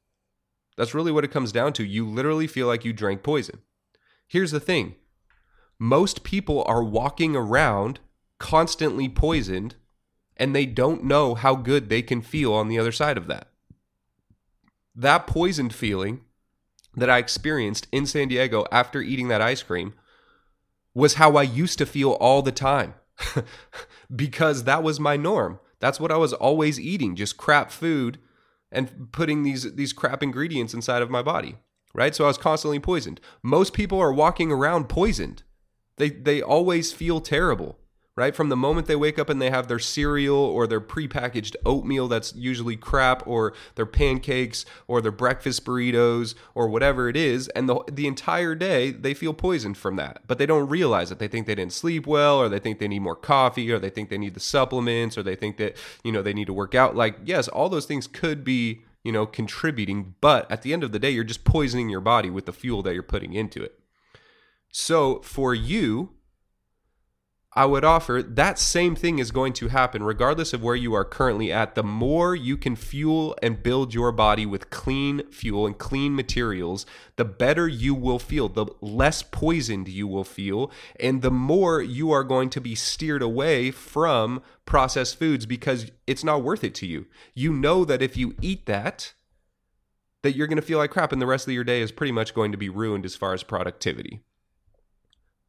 That's 0.75 0.93
really 0.93 1.11
what 1.11 1.23
it 1.23 1.31
comes 1.31 1.51
down 1.51 1.73
to. 1.73 1.83
You 1.83 2.07
literally 2.07 2.47
feel 2.47 2.67
like 2.67 2.83
you 2.83 2.93
drank 2.93 3.23
poison. 3.23 3.59
Here's 4.27 4.51
the 4.51 4.59
thing. 4.59 4.95
Most 5.79 6.23
people 6.23 6.63
are 6.65 6.83
walking 6.83 7.35
around 7.35 7.99
constantly 8.39 9.09
poisoned 9.09 9.75
and 10.35 10.55
they 10.55 10.65
don't 10.65 11.03
know 11.03 11.35
how 11.35 11.55
good 11.55 11.89
they 11.89 12.01
can 12.01 12.21
feel 12.21 12.53
on 12.53 12.67
the 12.67 12.77
other 12.77 12.91
side 12.91 13.17
of 13.17 13.27
that 13.27 13.47
that 14.97 15.27
poisoned 15.27 15.73
feeling 15.73 16.21
that 16.95 17.09
I 17.09 17.19
experienced 17.19 17.87
in 17.91 18.07
San 18.07 18.27
Diego 18.27 18.65
after 18.71 18.99
eating 18.99 19.27
that 19.27 19.41
ice 19.41 19.61
cream 19.61 19.93
was 20.95 21.13
how 21.13 21.37
I 21.37 21.43
used 21.43 21.77
to 21.77 21.85
feel 21.85 22.13
all 22.13 22.41
the 22.41 22.51
time 22.51 22.95
because 24.15 24.63
that 24.63 24.81
was 24.81 24.99
my 24.99 25.15
norm. 25.15 25.59
That's 25.79 25.99
what 25.99 26.11
I 26.11 26.17
was 26.17 26.33
always 26.33 26.79
eating, 26.79 27.15
just 27.15 27.37
crap 27.37 27.69
food 27.69 28.17
and 28.71 29.11
putting 29.11 29.43
these 29.43 29.75
these 29.75 29.93
crap 29.93 30.23
ingredients 30.23 30.73
inside 30.73 31.03
of 31.03 31.11
my 31.11 31.21
body, 31.21 31.57
right? 31.93 32.15
So 32.15 32.23
I 32.23 32.27
was 32.27 32.39
constantly 32.39 32.79
poisoned. 32.79 33.21
Most 33.43 33.73
people 33.73 33.99
are 33.99 34.11
walking 34.11 34.51
around 34.51 34.89
poisoned. 34.89 35.43
They 35.97 36.09
they 36.09 36.41
always 36.41 36.93
feel 36.93 37.21
terrible 37.21 37.77
right? 38.17 38.35
From 38.35 38.49
the 38.49 38.57
moment 38.57 38.87
they 38.87 38.95
wake 38.95 39.19
up 39.19 39.29
and 39.29 39.39
they 39.39 39.51
have 39.51 39.67
their 39.67 39.79
cereal 39.79 40.35
or 40.35 40.65
their 40.67 40.81
prepackaged 40.81 41.55
oatmeal 41.65 42.07
that's 42.09 42.35
usually 42.35 42.75
crap 42.75 43.25
or 43.25 43.53
their 43.75 43.85
pancakes 43.85 44.65
or 44.87 45.01
their 45.01 45.11
breakfast 45.11 45.63
burritos 45.63 46.33
or 46.55 46.67
whatever 46.67 47.07
it 47.07 47.15
is 47.15 47.47
and 47.49 47.69
the 47.69 47.79
the 47.89 48.07
entire 48.07 48.55
day 48.55 48.91
they 48.91 49.13
feel 49.13 49.33
poisoned 49.33 49.77
from 49.77 49.95
that. 49.95 50.23
But 50.27 50.39
they 50.39 50.47
don't 50.47 50.67
realize 50.67 51.11
it. 51.11 51.19
They 51.19 51.27
think 51.29 51.45
they 51.45 51.55
didn't 51.55 51.73
sleep 51.73 52.07
well 52.07 52.37
or 52.37 52.49
they 52.49 52.59
think 52.59 52.79
they 52.79 52.87
need 52.87 53.03
more 53.03 53.15
coffee 53.15 53.71
or 53.71 53.79
they 53.79 53.91
think 53.91 54.09
they 54.09 54.17
need 54.17 54.33
the 54.33 54.39
supplements 54.41 55.17
or 55.17 55.23
they 55.23 55.35
think 55.35 55.57
that, 55.57 55.77
you 56.03 56.11
know, 56.11 56.23
they 56.23 56.33
need 56.33 56.47
to 56.47 56.53
work 56.53 56.73
out. 56.73 56.95
Like, 56.95 57.17
yes, 57.23 57.47
all 57.47 57.69
those 57.69 57.85
things 57.85 58.07
could 58.07 58.43
be 58.43 58.81
you 59.03 59.13
know, 59.13 59.25
contributing, 59.25 60.15
but 60.19 60.51
at 60.51 60.63
the 60.63 60.73
end 60.73 60.83
of 60.83 60.91
the 60.91 60.99
day, 60.99 61.09
you're 61.09 61.23
just 61.23 61.45
poisoning 61.45 61.87
your 61.87 62.01
body 62.01 62.29
with 62.29 62.45
the 62.45 62.51
fuel 62.51 62.83
that 62.83 62.93
you're 62.93 63.01
putting 63.03 63.31
into 63.31 63.63
it. 63.63 63.79
So 64.71 65.21
for 65.21 65.53
you, 65.55 66.17
I 67.57 67.65
would 67.65 67.83
offer 67.83 68.21
that 68.21 68.59
same 68.59 68.95
thing 68.95 69.17
is 69.17 69.31
going 69.31 69.53
to 69.53 69.69
happen 69.69 70.03
regardless 70.03 70.53
of 70.53 70.61
where 70.61 70.75
you 70.75 70.93
are 70.93 71.03
currently 71.03 71.51
at. 71.51 71.73
The 71.73 71.81
more 71.81 72.35
you 72.35 72.55
can 72.55 72.75
fuel 72.75 73.35
and 73.41 73.63
build 73.63 73.95
your 73.95 74.11
body 74.11 74.45
with 74.45 74.69
clean 74.69 75.23
fuel 75.31 75.65
and 75.65 75.75
clean 75.75 76.15
materials, 76.15 76.85
the 77.15 77.25
better 77.25 77.67
you 77.67 77.95
will 77.95 78.19
feel, 78.19 78.47
the 78.47 78.67
less 78.79 79.23
poisoned 79.23 79.87
you 79.87 80.07
will 80.07 80.23
feel, 80.23 80.71
and 80.99 81.23
the 81.23 81.31
more 81.31 81.81
you 81.81 82.11
are 82.11 82.23
going 82.23 82.51
to 82.51 82.61
be 82.61 82.75
steered 82.75 83.23
away 83.23 83.71
from 83.71 84.43
processed 84.67 85.17
foods 85.17 85.47
because 85.47 85.89
it's 86.05 86.23
not 86.23 86.43
worth 86.43 86.63
it 86.63 86.75
to 86.75 86.85
you. 86.85 87.07
You 87.33 87.51
know 87.53 87.85
that 87.85 88.03
if 88.03 88.15
you 88.15 88.35
eat 88.39 88.67
that, 88.67 89.15
that 90.21 90.35
you're 90.35 90.45
going 90.45 90.57
to 90.57 90.61
feel 90.61 90.77
like 90.77 90.91
crap 90.91 91.11
and 91.11 91.19
the 91.19 91.25
rest 91.25 91.47
of 91.47 91.53
your 91.55 91.63
day 91.63 91.81
is 91.81 91.91
pretty 91.91 92.11
much 92.11 92.35
going 92.35 92.51
to 92.51 92.57
be 92.59 92.69
ruined 92.69 93.03
as 93.03 93.15
far 93.15 93.33
as 93.33 93.41
productivity. 93.41 94.21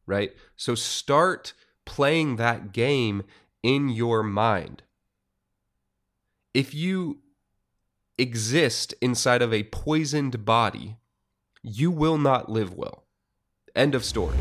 Right? 0.09 0.33
So 0.55 0.73
start 0.73 1.53
playing 1.85 2.35
that 2.37 2.73
game 2.73 3.23
in 3.61 3.89
your 3.89 4.23
mind. 4.23 4.81
If 6.53 6.73
you 6.73 7.19
exist 8.17 8.93
inside 9.01 9.41
of 9.43 9.53
a 9.53 9.63
poisoned 9.63 10.43
body, 10.43 10.97
you 11.61 11.91
will 11.91 12.17
not 12.17 12.49
live 12.49 12.73
well. 12.73 13.05
End 13.75 13.93
of 13.93 14.03
story. 14.03 14.35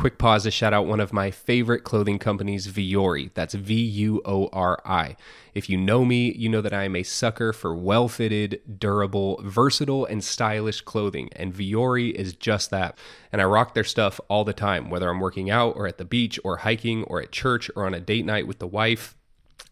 Quick 0.00 0.16
pause 0.16 0.44
to 0.44 0.50
shout 0.50 0.72
out 0.72 0.86
one 0.86 0.98
of 0.98 1.12
my 1.12 1.30
favorite 1.30 1.84
clothing 1.84 2.18
companies, 2.18 2.66
Vuori. 2.68 3.30
That's 3.34 3.52
V 3.52 3.74
U 3.74 4.22
O 4.24 4.48
R 4.50 4.80
I. 4.82 5.14
If 5.52 5.68
you 5.68 5.76
know 5.76 6.06
me, 6.06 6.32
you 6.32 6.48
know 6.48 6.62
that 6.62 6.72
I 6.72 6.84
am 6.84 6.96
a 6.96 7.02
sucker 7.02 7.52
for 7.52 7.74
well 7.74 8.08
fitted, 8.08 8.62
durable, 8.78 9.42
versatile, 9.44 10.06
and 10.06 10.24
stylish 10.24 10.80
clothing, 10.80 11.28
and 11.36 11.52
Vuori 11.52 12.14
is 12.14 12.32
just 12.32 12.70
that. 12.70 12.96
And 13.30 13.42
I 13.42 13.44
rock 13.44 13.74
their 13.74 13.84
stuff 13.84 14.18
all 14.28 14.42
the 14.42 14.54
time, 14.54 14.88
whether 14.88 15.10
I'm 15.10 15.20
working 15.20 15.50
out 15.50 15.76
or 15.76 15.86
at 15.86 15.98
the 15.98 16.06
beach 16.06 16.40
or 16.44 16.56
hiking 16.56 17.04
or 17.04 17.20
at 17.20 17.30
church 17.30 17.70
or 17.76 17.84
on 17.84 17.92
a 17.92 18.00
date 18.00 18.24
night 18.24 18.46
with 18.46 18.58
the 18.58 18.66
wife. 18.66 19.14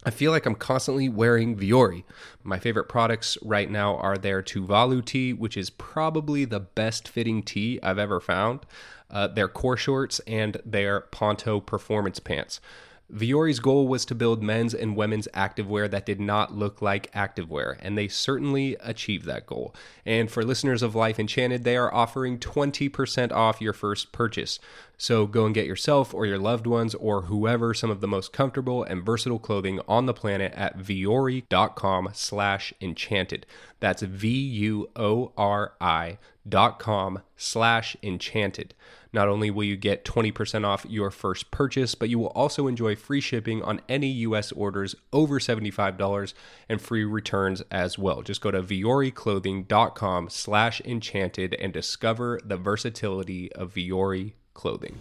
I 0.05 0.11
feel 0.11 0.31
like 0.31 0.45
I'm 0.45 0.55
constantly 0.55 1.09
wearing 1.09 1.57
Vuori. 1.57 2.05
My 2.45 2.59
favorite 2.59 2.89
products 2.89 3.39
right 3.43 3.69
now 3.69 3.97
are 3.97 4.19
their 4.19 4.43
Tuvalu 4.43 5.05
tee, 5.05 5.33
which 5.33 5.57
is 5.57 5.71
probably 5.71 6.45
the 6.45 6.61
best 6.61 7.09
fitting 7.09 7.43
tee 7.43 7.81
I've 7.83 7.99
ever 7.99 8.21
found 8.21 8.61
uh, 9.11 9.29
their 9.29 9.49
Kore 9.49 9.77
shorts, 9.77 10.21
and 10.27 10.61
their 10.65 11.01
Ponto 11.01 11.61
performance 11.61 12.19
pants. 12.19 12.61
Vuori's 13.11 13.59
goal 13.59 13.89
was 13.89 14.05
to 14.05 14.15
build 14.15 14.43
men's 14.43 14.75
and 14.75 14.95
women's 14.95 15.29
activewear 15.29 15.91
that 15.91 16.05
did 16.05 16.21
not 16.21 16.55
look 16.55 16.83
like 16.83 17.11
activewear, 17.13 17.79
and 17.81 17.97
they 17.97 18.07
certainly 18.07 18.77
achieved 18.81 19.25
that 19.25 19.47
goal. 19.47 19.75
And 20.05 20.31
for 20.31 20.45
listeners 20.45 20.83
of 20.83 20.95
Life 20.95 21.19
Enchanted, 21.19 21.65
they 21.65 21.77
are 21.77 21.93
offering 21.93 22.39
20% 22.39 23.33
off 23.33 23.63
your 23.63 23.73
first 23.73 24.13
purchase. 24.13 24.59
So 24.99 25.27
go 25.27 25.47
and 25.47 25.55
get 25.55 25.67
yourself 25.67 26.13
or 26.13 26.27
your 26.27 26.39
loved 26.39 26.67
ones 26.67 26.95
or 26.95 27.23
whoever 27.23 27.73
some 27.73 27.91
of 27.91 28.01
the 28.01 28.09
most 28.09 28.33
comfortable 28.33 28.83
and 28.83 29.07
versatile 29.07 29.39
clothing 29.39 29.81
on 29.89 30.05
the 30.05 30.13
planet 30.13 30.53
at 30.55 30.77
vuori.com 30.77 32.11
slash 32.13 32.75
enchanted. 32.81 33.47
That's 33.81 34.03
V-U-O-R-I 34.03 34.89
dot 36.47 36.79
com 36.79 37.21
slash 37.37 37.97
enchanted. 38.03 38.75
Not 39.13 39.29
only 39.29 39.51
will 39.51 39.65
you 39.65 39.77
get 39.77 40.05
20% 40.05 40.65
off 40.65 40.87
your 40.89 41.11
first 41.11 41.51
purchase, 41.51 41.95
but 41.95 42.09
you 42.09 42.19
will 42.19 42.29
also 42.29 42.67
enjoy 42.67 42.97
free 42.97 43.21
shipping 43.21 43.63
on 43.63 43.81
any 43.89 44.09
US 44.09 44.53
orders 44.53 44.95
over 45.13 45.39
$75 45.39 46.35
and 46.69 46.81
free 46.81 47.05
returns 47.05 47.63
as 47.71 47.99
well. 47.99 48.23
Just 48.23 48.41
go 48.41 48.51
to 48.51 48.63
vuoriclothing.com 48.63 50.29
slash 50.31 50.81
enchanted 50.83 51.55
and 51.55 51.73
discover 51.73 52.41
the 52.45 52.57
versatility 52.57 53.53
of 53.53 53.75
Vuori 53.75 54.33
clothing. 54.55 54.99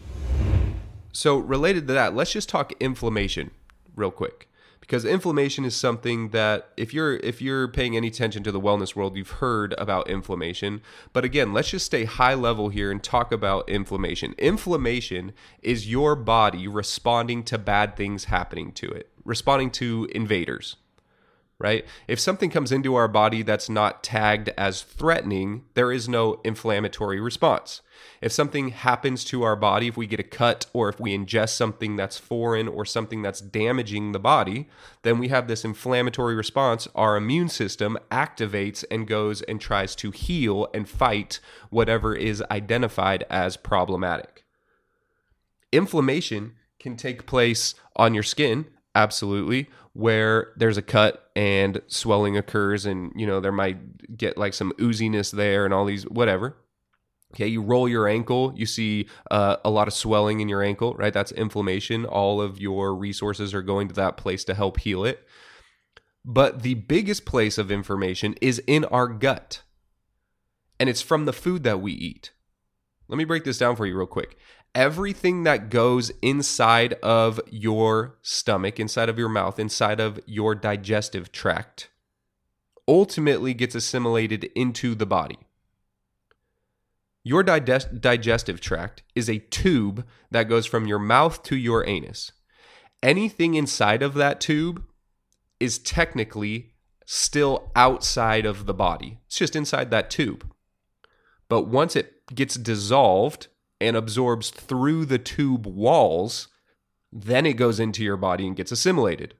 So 1.12 1.38
related 1.38 1.88
to 1.88 1.94
that, 1.94 2.16
let's 2.16 2.32
just 2.32 2.50
talk 2.50 2.74
inflammation 2.80 3.52
real 3.96 4.12
quick 4.12 4.48
because 4.88 5.04
inflammation 5.04 5.66
is 5.66 5.76
something 5.76 6.30
that 6.30 6.70
if 6.78 6.94
you're 6.94 7.18
if 7.18 7.42
you're 7.42 7.68
paying 7.68 7.98
any 7.98 8.08
attention 8.08 8.42
to 8.44 8.52
the 8.52 8.60
wellness 8.60 8.96
world 8.96 9.18
you've 9.18 9.32
heard 9.32 9.76
about 9.78 10.10
inflammation. 10.10 10.82
But 11.14 11.26
again 11.26 11.54
let's 11.54 11.70
just 11.70 11.86
stay 11.86 12.06
high 12.06 12.34
level 12.34 12.70
here 12.70 12.90
and 12.90 13.04
talk 13.04 13.32
about 13.32 13.70
inflammation. 13.70 14.34
Inflammation 14.38 15.34
is 15.62 15.92
your 15.92 16.16
body 16.16 16.68
responding 16.68 17.44
to 17.44 17.58
bad 17.58 17.98
things 17.98 18.26
happening 18.26 18.72
to 18.74 18.88
it 18.88 19.10
responding 19.26 19.70
to 19.70 20.08
invaders 20.16 20.78
right? 21.60 21.86
If 22.08 22.20
something 22.20 22.52
comes 22.52 22.72
into 22.72 22.96
our 22.96 23.08
body 23.08 23.42
that's 23.42 23.70
not 23.70 24.04
tagged 24.04 24.50
as 24.58 24.84
threatening, 24.84 25.64
there 25.74 25.92
is 25.92 26.08
no 26.08 26.40
inflammatory 26.44 27.20
response. 27.20 27.82
If 28.22 28.32
something 28.32 28.70
happens 28.70 29.24
to 29.26 29.42
our 29.42 29.56
body, 29.56 29.88
if 29.88 29.98
we 29.98 30.06
get 30.06 30.20
a 30.20 30.24
cut 30.24 30.68
or 30.72 30.88
if 30.88 31.00
we 31.00 31.18
ingest 31.18 31.56
something 31.56 31.96
that's 31.96 32.20
foreign 32.20 32.68
or 32.68 32.86
something 32.86 33.24
that's 33.24 33.42
damaging 33.42 34.12
the 34.12 34.20
body, 34.20 34.70
then 35.02 35.18
we 35.18 35.30
have 35.30 35.48
this 35.48 35.66
inflammatory 35.66 36.36
response. 36.36 36.88
Our 36.94 37.18
immune 37.18 37.50
system 37.50 37.98
activates 38.12 38.86
and 38.92 39.08
goes 39.08 39.42
and 39.44 39.60
tries 39.60 39.96
to 39.96 40.12
heal 40.12 40.68
and 40.76 40.88
fight 40.88 41.40
whatever 41.72 42.16
is 42.16 42.44
identified 42.52 43.26
as 43.32 43.58
problematic. 43.58 44.44
Inflammation 45.72 46.54
can 46.80 46.96
take 46.96 47.26
place 47.26 47.74
on 47.96 48.14
your 48.14 48.24
skin, 48.24 48.68
absolutely, 48.94 49.70
where 49.98 50.54
there's 50.56 50.78
a 50.78 50.82
cut 50.84 51.32
and 51.36 51.82
swelling 51.88 52.38
occurs 52.38 52.86
and 52.86 53.12
you 53.16 53.26
know 53.26 53.40
there 53.40 53.52
might 53.52 54.16
get 54.16 54.38
like 54.38 54.54
some 54.54 54.72
ooziness 54.74 55.32
there 55.32 55.66
and 55.66 55.74
all 55.74 55.86
these 55.86 56.04
whatever. 56.04 56.56
Okay 57.34 57.48
you 57.48 57.64
roll 57.64 57.90
your 57.90 58.08
ankle 58.08 58.54
you 58.56 58.68
see 58.68 59.08
uh, 59.32 59.58
a 59.66 59.72
lot 59.72 59.88
of 59.88 59.94
swelling 59.96 60.40
in 60.40 60.48
your 60.48 60.62
ankle 60.62 60.94
right? 60.94 61.14
That's 61.14 61.32
inflammation. 61.32 62.06
All 62.06 62.40
of 62.40 62.62
your 62.62 62.94
resources 62.94 63.56
are 63.56 63.64
going 63.64 63.88
to 63.88 63.96
that 63.96 64.18
place 64.18 64.44
to 64.46 64.54
help 64.54 64.80
heal 64.80 65.04
it. 65.04 65.28
But 66.24 66.62
the 66.62 66.76
biggest 66.76 67.26
place 67.26 67.58
of 67.58 67.72
inflammation 67.72 68.36
is 68.40 68.62
in 68.68 68.86
our 68.86 69.08
gut. 69.08 69.64
And 70.80 70.90
it's 70.90 71.02
from 71.02 71.26
the 71.26 71.34
food 71.34 71.64
that 71.64 71.82
we 71.82 71.94
eat. 71.94 72.34
Let 73.08 73.18
me 73.18 73.24
break 73.24 73.46
this 73.46 73.58
down 73.58 73.76
for 73.76 73.88
you 73.88 73.98
real 73.98 74.06
quick 74.06 74.38
everything 74.74 75.44
that 75.44 75.70
goes 75.70 76.12
inside 76.22 76.94
of 76.96 77.40
your 77.50 78.18
stomach, 78.22 78.80
inside 78.80 79.10
of 79.10 79.18
your 79.18 79.30
mouth, 79.30 79.60
inside 79.60 80.00
of 80.00 80.20
your 80.26 80.56
digestive 80.56 81.32
tract, 81.32 81.90
ultimately 82.88 83.54
gets 83.54 83.76
assimilated 83.76 84.46
into 84.56 84.96
the 84.96 85.06
body. 85.06 85.40
Your 87.24 87.44
digest- 87.44 88.00
digestive 88.00 88.62
tract 88.62 89.04
is 89.14 89.30
a 89.30 89.40
tube 89.40 90.06
that 90.32 90.48
goes 90.48 90.66
from 90.66 90.88
your 90.88 91.00
mouth 91.00 91.44
to 91.44 91.58
your 91.58 91.86
anus. 91.86 92.32
Anything 93.04 93.56
inside 93.56 94.02
of 94.02 94.14
that 94.14 94.40
tube 94.40 94.84
is 95.60 95.78
technically 95.78 96.74
still 97.06 97.72
outside 97.76 98.46
of 98.46 98.66
the 98.66 98.74
body. 98.74 99.20
It's 99.26 99.38
just 99.38 99.56
inside 99.56 99.92
that 99.92 100.10
tube. 100.10 100.50
But 101.50 101.64
once 101.64 101.96
it 101.96 102.26
gets 102.34 102.56
dissolved 102.56 103.48
and 103.80 103.96
absorbs 103.96 104.50
through 104.50 105.06
the 105.06 105.20
tube 105.20 105.66
walls, 105.66 106.48
then 107.12 107.46
it 107.46 107.54
goes 107.54 107.80
into 107.80 108.04
your 108.04 108.18
body 108.18 108.48
and 108.48 108.56
gets 108.56 108.72
assimilated. 108.72 109.36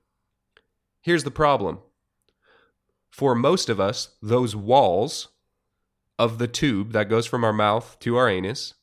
Here's 1.02 1.24
the 1.24 1.32
problem 1.32 1.80
for 3.10 3.34
most 3.34 3.68
of 3.70 3.80
us, 3.80 4.10
those 4.22 4.56
walls 4.56 5.30
of 6.20 6.38
the 6.38 6.48
tube 6.48 6.92
that 6.92 7.10
goes 7.10 7.26
from 7.26 7.44
our 7.44 7.54
mouth 7.54 7.98
to 8.02 8.16
our 8.16 8.30
anus, 8.30 8.76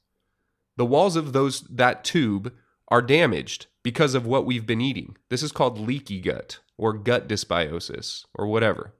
the 0.77 0.85
walls 0.85 1.15
of 1.17 1.33
those 1.33 1.61
that 1.63 2.03
tube 2.05 2.53
are 2.89 3.03
damaged 3.03 3.67
because 3.83 4.15
of 4.15 4.27
what 4.27 4.45
we've 4.45 4.67
been 4.67 4.81
eating. 4.81 5.17
This 5.31 5.43
is 5.43 5.53
called 5.53 5.79
leaky 5.79 6.21
gut 6.21 6.59
or 6.77 6.93
gut 6.93 7.29
dysbiosis 7.29 8.25
or 8.35 8.47
whatever. 8.47 8.95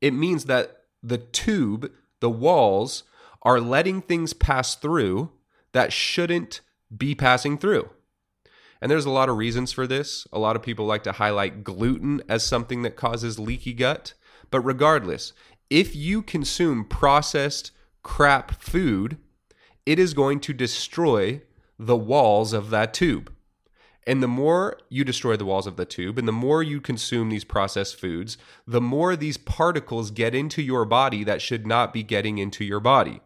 It 0.00 0.12
means 0.12 0.44
that 0.44 0.82
the 1.02 1.18
tube, 1.18 1.90
the 2.20 2.30
walls, 2.30 3.04
are 3.42 3.60
letting 3.60 4.02
things 4.02 4.32
pass 4.32 4.74
through 4.74 5.30
that 5.76 5.92
shouldn't 5.92 6.62
be 6.96 7.14
passing 7.14 7.58
through. 7.58 7.90
And 8.80 8.90
there's 8.90 9.04
a 9.04 9.10
lot 9.10 9.28
of 9.28 9.36
reasons 9.36 9.72
for 9.72 9.86
this. 9.86 10.26
A 10.32 10.38
lot 10.38 10.56
of 10.56 10.62
people 10.62 10.86
like 10.86 11.02
to 11.04 11.12
highlight 11.12 11.64
gluten 11.64 12.22
as 12.28 12.44
something 12.44 12.82
that 12.82 12.96
causes 12.96 13.38
leaky 13.38 13.72
gut. 13.72 14.14
But 14.50 14.60
regardless, 14.60 15.32
if 15.70 15.96
you 15.96 16.22
consume 16.22 16.84
processed 16.84 17.72
crap 18.02 18.62
food, 18.62 19.18
it 19.84 19.98
is 19.98 20.14
going 20.14 20.40
to 20.40 20.52
destroy 20.52 21.42
the 21.78 21.96
walls 21.96 22.52
of 22.52 22.70
that 22.70 22.94
tube. 22.94 23.32
And 24.06 24.22
the 24.22 24.28
more 24.28 24.78
you 24.88 25.04
destroy 25.04 25.36
the 25.36 25.44
walls 25.44 25.66
of 25.66 25.76
the 25.76 25.84
tube 25.84 26.16
and 26.16 26.28
the 26.28 26.32
more 26.32 26.62
you 26.62 26.80
consume 26.80 27.28
these 27.28 27.44
processed 27.44 27.98
foods, 27.98 28.38
the 28.66 28.80
more 28.80 29.16
these 29.16 29.36
particles 29.36 30.12
get 30.12 30.34
into 30.34 30.62
your 30.62 30.84
body 30.84 31.24
that 31.24 31.42
should 31.42 31.66
not 31.66 31.92
be 31.92 32.02
getting 32.02 32.38
into 32.38 32.64
your 32.64 32.80
body 32.80 33.20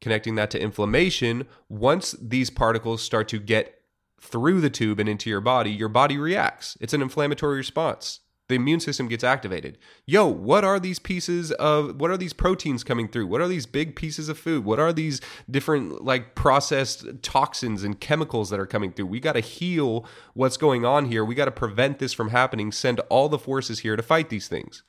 connecting 0.00 0.34
that 0.36 0.50
to 0.50 0.60
inflammation, 0.60 1.46
once 1.68 2.12
these 2.20 2.50
particles 2.50 3.02
start 3.02 3.28
to 3.28 3.38
get 3.38 3.80
through 4.20 4.60
the 4.60 4.70
tube 4.70 4.98
and 4.98 5.08
into 5.08 5.30
your 5.30 5.40
body, 5.40 5.70
your 5.70 5.88
body 5.88 6.18
reacts. 6.18 6.76
It's 6.80 6.94
an 6.94 7.02
inflammatory 7.02 7.56
response. 7.56 8.20
The 8.48 8.54
immune 8.54 8.78
system 8.78 9.08
gets 9.08 9.24
activated. 9.24 9.76
Yo, 10.06 10.26
what 10.26 10.62
are 10.62 10.78
these 10.78 11.00
pieces 11.00 11.50
of 11.52 12.00
what 12.00 12.12
are 12.12 12.16
these 12.16 12.32
proteins 12.32 12.84
coming 12.84 13.08
through? 13.08 13.26
What 13.26 13.40
are 13.40 13.48
these 13.48 13.66
big 13.66 13.96
pieces 13.96 14.28
of 14.28 14.38
food? 14.38 14.64
What 14.64 14.78
are 14.78 14.92
these 14.92 15.20
different 15.50 16.04
like 16.04 16.36
processed 16.36 17.22
toxins 17.22 17.82
and 17.82 18.00
chemicals 18.00 18.50
that 18.50 18.60
are 18.60 18.66
coming 18.66 18.92
through? 18.92 19.06
We 19.06 19.18
got 19.18 19.32
to 19.32 19.40
heal 19.40 20.06
what's 20.34 20.56
going 20.56 20.84
on 20.84 21.06
here. 21.06 21.24
We 21.24 21.34
got 21.34 21.46
to 21.46 21.50
prevent 21.50 21.98
this 21.98 22.12
from 22.12 22.28
happening, 22.28 22.70
send 22.70 23.00
all 23.08 23.28
the 23.28 23.38
forces 23.38 23.80
here 23.80 23.96
to 23.96 24.02
fight 24.02 24.28
these 24.28 24.46
things. 24.46 24.84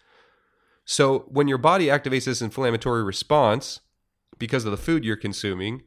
So, 0.86 1.26
when 1.28 1.48
your 1.48 1.58
body 1.58 1.88
activates 1.88 2.26
this 2.26 2.42
inflammatory 2.42 3.04
response, 3.04 3.82
because 4.38 4.66
of 4.66 4.72
the 4.72 4.78
food 4.78 5.04
you're 5.04 5.16
consuming, 5.16 5.84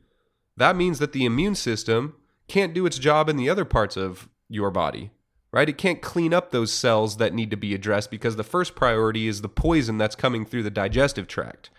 that 0.56 0.76
means 0.76 0.98
that 0.98 1.12
the 1.12 1.24
immune 1.24 1.54
system 1.54 2.14
can't 2.48 2.74
do 2.74 2.86
its 2.86 2.98
job 2.98 3.28
in 3.28 3.36
the 3.36 3.48
other 3.48 3.64
parts 3.64 3.96
of 3.96 4.28
your 4.48 4.70
body, 4.70 5.10
right? 5.52 5.68
It 5.68 5.78
can't 5.78 6.02
clean 6.02 6.34
up 6.34 6.50
those 6.50 6.72
cells 6.72 7.16
that 7.16 7.32
need 7.32 7.50
to 7.50 7.56
be 7.56 7.74
addressed 7.74 8.10
because 8.10 8.36
the 8.36 8.44
first 8.44 8.74
priority 8.74 9.28
is 9.28 9.40
the 9.40 9.48
poison 9.48 9.98
that's 9.98 10.16
coming 10.16 10.44
through 10.44 10.64
the 10.64 10.70
digestive 10.70 11.28
tract, 11.28 11.70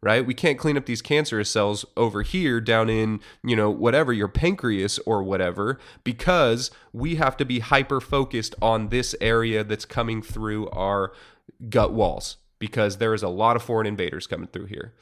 right? 0.00 0.24
We 0.24 0.34
can't 0.34 0.58
clean 0.58 0.76
up 0.76 0.86
these 0.86 1.02
cancerous 1.02 1.50
cells 1.50 1.84
over 1.96 2.22
here 2.22 2.60
down 2.60 2.88
in, 2.88 3.20
you 3.42 3.56
know, 3.56 3.70
whatever, 3.70 4.12
your 4.12 4.28
pancreas 4.28 4.98
or 5.00 5.22
whatever, 5.22 5.78
because 6.04 6.70
we 6.92 7.16
have 7.16 7.36
to 7.38 7.44
be 7.44 7.58
hyper 7.58 8.00
focused 8.00 8.54
on 8.62 8.88
this 8.88 9.14
area 9.20 9.64
that's 9.64 9.84
coming 9.84 10.22
through 10.22 10.68
our 10.70 11.12
gut 11.68 11.92
walls 11.92 12.36
because 12.58 12.98
there 12.98 13.14
is 13.14 13.22
a 13.22 13.28
lot 13.28 13.56
of 13.56 13.62
foreign 13.62 13.86
invaders 13.86 14.26
coming 14.26 14.46
through 14.46 14.66
here 14.66 14.94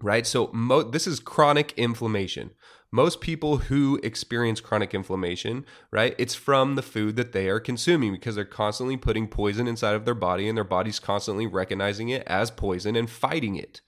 right? 0.00 0.26
So 0.26 0.50
mo- 0.52 0.82
this 0.82 1.06
is 1.06 1.20
chronic 1.20 1.72
inflammation. 1.76 2.50
Most 2.90 3.20
people 3.20 3.56
who 3.56 3.98
experience 4.04 4.60
chronic 4.60 4.94
inflammation, 4.94 5.66
right, 5.90 6.14
it's 6.16 6.36
from 6.36 6.76
the 6.76 6.82
food 6.82 7.16
that 7.16 7.32
they 7.32 7.48
are 7.48 7.58
consuming 7.58 8.12
because 8.12 8.36
they're 8.36 8.44
constantly 8.44 8.96
putting 8.96 9.26
poison 9.26 9.66
inside 9.66 9.96
of 9.96 10.04
their 10.04 10.14
body 10.14 10.48
and 10.48 10.56
their 10.56 10.62
body's 10.62 11.00
constantly 11.00 11.44
recognizing 11.44 12.08
it 12.08 12.22
as 12.28 12.52
poison 12.52 12.94
and 12.94 13.10
fighting 13.10 13.56
it. 13.56 13.80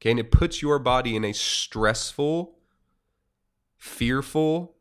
Okay, 0.00 0.12
and 0.12 0.20
it 0.20 0.30
puts 0.30 0.62
your 0.62 0.78
body 0.78 1.14
in 1.14 1.24
a 1.24 1.34
stressful, 1.34 2.56
fearful, 3.76 4.76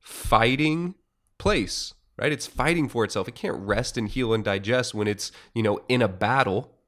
fighting 0.00 0.94
place, 1.38 1.94
right? 2.16 2.32
It's 2.32 2.46
fighting 2.46 2.88
for 2.88 3.04
itself. 3.04 3.28
It 3.28 3.34
can't 3.36 3.58
rest 3.58 3.96
and 3.96 4.08
heal 4.08 4.34
and 4.34 4.42
digest 4.42 4.92
when 4.92 5.06
it's, 5.06 5.30
you 5.54 5.62
know, 5.62 5.78
in 5.88 6.02
a 6.02 6.08
battle, 6.08 6.78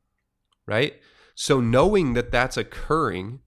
right? 0.67 0.95
So, 1.39 1.61
knowing 1.61 2.15
that 2.15 2.33
that's 2.33 2.57
occurring, 2.57 3.41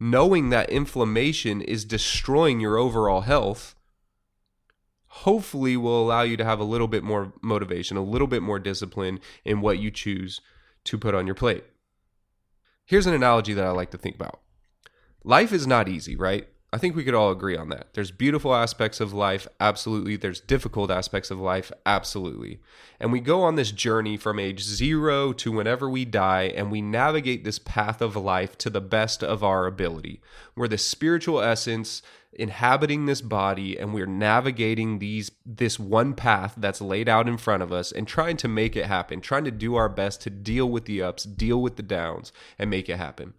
knowing 0.00 0.48
that 0.48 0.70
inflammation 0.70 1.60
is 1.60 1.84
destroying 1.84 2.60
your 2.60 2.78
overall 2.78 3.20
health, 3.20 3.74
hopefully 5.08 5.76
will 5.76 6.02
allow 6.02 6.22
you 6.22 6.38
to 6.38 6.44
have 6.46 6.60
a 6.60 6.64
little 6.64 6.88
bit 6.88 7.04
more 7.04 7.34
motivation, 7.42 7.98
a 7.98 8.02
little 8.02 8.26
bit 8.26 8.42
more 8.42 8.58
discipline 8.58 9.20
in 9.44 9.60
what 9.60 9.78
you 9.78 9.90
choose 9.90 10.40
to 10.84 10.96
put 10.96 11.14
on 11.14 11.26
your 11.26 11.34
plate. 11.34 11.64
Here's 12.86 13.06
an 13.06 13.12
analogy 13.12 13.52
that 13.52 13.66
I 13.66 13.70
like 13.70 13.90
to 13.90 13.98
think 13.98 14.16
about 14.16 14.40
life 15.22 15.52
is 15.52 15.66
not 15.66 15.90
easy, 15.90 16.16
right? 16.16 16.48
I 16.72 16.78
think 16.78 16.96
we 16.96 17.04
could 17.04 17.14
all 17.14 17.30
agree 17.30 17.56
on 17.56 17.68
that. 17.68 17.94
There's 17.94 18.10
beautiful 18.10 18.54
aspects 18.54 19.00
of 19.00 19.12
life, 19.12 19.46
absolutely. 19.60 20.16
There's 20.16 20.40
difficult 20.40 20.90
aspects 20.90 21.30
of 21.30 21.38
life, 21.38 21.70
absolutely. 21.86 22.58
And 22.98 23.12
we 23.12 23.20
go 23.20 23.42
on 23.42 23.54
this 23.54 23.70
journey 23.70 24.16
from 24.16 24.40
age 24.40 24.62
zero 24.62 25.32
to 25.34 25.52
whenever 25.52 25.88
we 25.88 26.04
die, 26.04 26.52
and 26.54 26.70
we 26.70 26.82
navigate 26.82 27.44
this 27.44 27.60
path 27.60 28.02
of 28.02 28.16
life 28.16 28.58
to 28.58 28.68
the 28.68 28.80
best 28.80 29.22
of 29.22 29.44
our 29.44 29.66
ability. 29.66 30.20
We're 30.56 30.68
the 30.68 30.76
spiritual 30.76 31.40
essence 31.40 32.02
inhabiting 32.32 33.06
this 33.06 33.22
body, 33.22 33.78
and 33.78 33.94
we're 33.94 34.04
navigating 34.04 34.98
these 34.98 35.30
this 35.46 35.78
one 35.78 36.14
path 36.14 36.54
that's 36.56 36.80
laid 36.80 37.08
out 37.08 37.28
in 37.28 37.38
front 37.38 37.62
of 37.62 37.72
us 37.72 37.92
and 37.92 38.08
trying 38.08 38.36
to 38.38 38.48
make 38.48 38.76
it 38.76 38.86
happen, 38.86 39.20
trying 39.20 39.44
to 39.44 39.50
do 39.50 39.76
our 39.76 39.88
best 39.88 40.20
to 40.22 40.30
deal 40.30 40.68
with 40.68 40.84
the 40.84 41.00
ups, 41.00 41.24
deal 41.24 41.62
with 41.62 41.76
the 41.76 41.82
downs, 41.82 42.32
and 42.58 42.68
make 42.68 42.88
it 42.88 42.98
happen. 42.98 43.34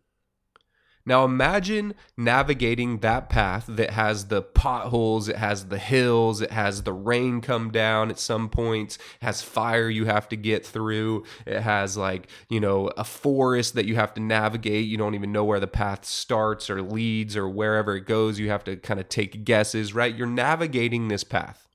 Now 1.07 1.23
imagine 1.23 1.93
navigating 2.17 2.97
that 2.97 3.29
path 3.29 3.63
that 3.69 3.91
has 3.91 4.25
the 4.27 4.41
potholes, 4.41 5.29
it 5.29 5.37
has 5.37 5.69
the 5.69 5.77
hills, 5.77 6.41
it 6.41 6.51
has 6.51 6.83
the 6.83 6.91
rain 6.91 7.39
come 7.39 7.71
down 7.71 8.09
at 8.09 8.19
some 8.19 8.49
points, 8.49 8.97
has 9.21 9.41
fire 9.41 9.89
you 9.89 10.03
have 10.03 10.27
to 10.27 10.35
get 10.35 10.65
through, 10.65 11.23
it 11.45 11.61
has 11.61 11.95
like, 11.95 12.27
you 12.49 12.59
know, 12.59 12.87
a 12.97 13.05
forest 13.05 13.73
that 13.75 13.85
you 13.85 13.95
have 13.95 14.13
to 14.15 14.19
navigate. 14.19 14.85
You 14.85 14.97
don't 14.97 15.15
even 15.15 15.31
know 15.31 15.45
where 15.45 15.61
the 15.61 15.65
path 15.65 16.03
starts 16.03 16.69
or 16.69 16.81
leads 16.81 17.37
or 17.37 17.47
wherever 17.47 17.95
it 17.95 18.05
goes. 18.05 18.37
You 18.37 18.49
have 18.49 18.65
to 18.65 18.75
kind 18.75 18.99
of 18.99 19.07
take 19.07 19.45
guesses, 19.45 19.95
right? 19.95 20.13
You're 20.13 20.27
navigating 20.27 21.07
this 21.07 21.23
path. 21.23 21.69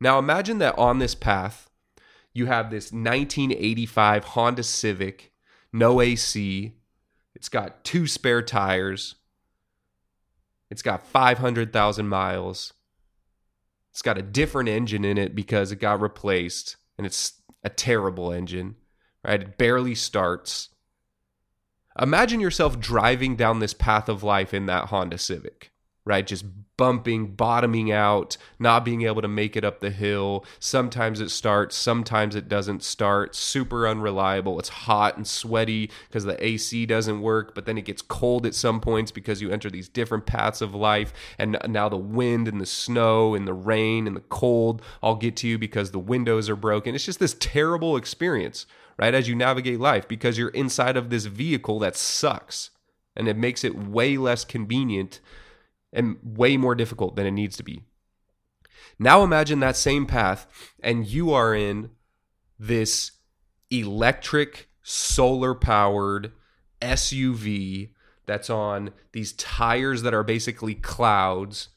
Now 0.00 0.18
imagine 0.18 0.56
that 0.60 0.78
on 0.78 1.00
this 1.00 1.14
path, 1.14 1.68
you 2.32 2.46
have 2.46 2.70
this 2.70 2.92
1985 2.92 4.24
Honda 4.24 4.62
Civic, 4.62 5.34
no 5.70 6.00
AC, 6.00 6.72
it's 7.36 7.50
got 7.50 7.84
two 7.84 8.06
spare 8.06 8.40
tires. 8.40 9.16
It's 10.70 10.80
got 10.80 11.06
500,000 11.06 12.08
miles. 12.08 12.72
It's 13.92 14.00
got 14.00 14.16
a 14.16 14.22
different 14.22 14.70
engine 14.70 15.04
in 15.04 15.18
it 15.18 15.34
because 15.34 15.70
it 15.70 15.76
got 15.76 16.00
replaced 16.00 16.76
and 16.96 17.06
it's 17.06 17.34
a 17.62 17.68
terrible 17.68 18.32
engine, 18.32 18.76
right? 19.22 19.42
It 19.42 19.58
barely 19.58 19.94
starts. 19.94 20.70
Imagine 22.00 22.40
yourself 22.40 22.80
driving 22.80 23.36
down 23.36 23.58
this 23.58 23.74
path 23.74 24.08
of 24.08 24.22
life 24.22 24.54
in 24.54 24.64
that 24.66 24.86
Honda 24.86 25.18
Civic 25.18 25.70
right? 26.06 26.26
Just 26.26 26.46
bumping, 26.76 27.34
bottoming 27.34 27.90
out, 27.90 28.36
not 28.58 28.84
being 28.84 29.02
able 29.02 29.20
to 29.20 29.28
make 29.28 29.56
it 29.56 29.64
up 29.64 29.80
the 29.80 29.90
hill. 29.90 30.44
Sometimes 30.60 31.20
it 31.20 31.30
starts, 31.30 31.74
sometimes 31.74 32.36
it 32.36 32.48
doesn't 32.48 32.82
start. 32.82 33.34
Super 33.34 33.88
unreliable. 33.88 34.58
It's 34.58 34.68
hot 34.68 35.16
and 35.16 35.26
sweaty 35.26 35.90
because 36.08 36.24
the 36.24 36.42
AC 36.42 36.86
doesn't 36.86 37.20
work, 37.20 37.54
but 37.54 37.66
then 37.66 37.76
it 37.76 37.84
gets 37.84 38.02
cold 38.02 38.46
at 38.46 38.54
some 38.54 38.80
points 38.80 39.10
because 39.10 39.42
you 39.42 39.50
enter 39.50 39.68
these 39.68 39.88
different 39.88 40.26
paths 40.26 40.60
of 40.60 40.74
life. 40.74 41.12
And 41.38 41.58
now 41.66 41.88
the 41.88 41.96
wind 41.96 42.46
and 42.46 42.60
the 42.60 42.66
snow 42.66 43.34
and 43.34 43.46
the 43.46 43.54
rain 43.54 44.06
and 44.06 44.14
the 44.14 44.20
cold 44.20 44.82
all 45.02 45.16
get 45.16 45.36
to 45.38 45.48
you 45.48 45.58
because 45.58 45.90
the 45.90 45.98
windows 45.98 46.48
are 46.48 46.56
broken. 46.56 46.94
It's 46.94 47.04
just 47.04 47.18
this 47.18 47.36
terrible 47.40 47.96
experience, 47.96 48.66
right? 48.96 49.14
As 49.14 49.28
you 49.28 49.34
navigate 49.34 49.80
life 49.80 50.06
because 50.06 50.38
you're 50.38 50.50
inside 50.50 50.96
of 50.96 51.10
this 51.10 51.24
vehicle 51.24 51.80
that 51.80 51.96
sucks 51.96 52.70
and 53.16 53.26
it 53.26 53.36
makes 53.36 53.64
it 53.64 53.76
way 53.76 54.18
less 54.18 54.44
convenient 54.44 55.20
and 55.92 56.16
way 56.22 56.56
more 56.56 56.74
difficult 56.74 57.16
than 57.16 57.26
it 57.26 57.32
needs 57.32 57.56
to 57.56 57.62
be. 57.62 57.82
Now 58.98 59.22
imagine 59.22 59.60
that 59.60 59.76
same 59.76 60.06
path 60.06 60.46
and 60.82 61.06
you 61.06 61.32
are 61.32 61.54
in 61.54 61.90
this 62.58 63.12
electric, 63.70 64.68
solar 64.82 65.54
powered 65.54 66.32
SUV 66.80 67.90
that's 68.26 68.50
on 68.50 68.90
these 69.12 69.32
tires 69.34 70.02
that 70.02 70.14
are 70.14 70.22
basically 70.22 70.74
clouds 70.74 71.68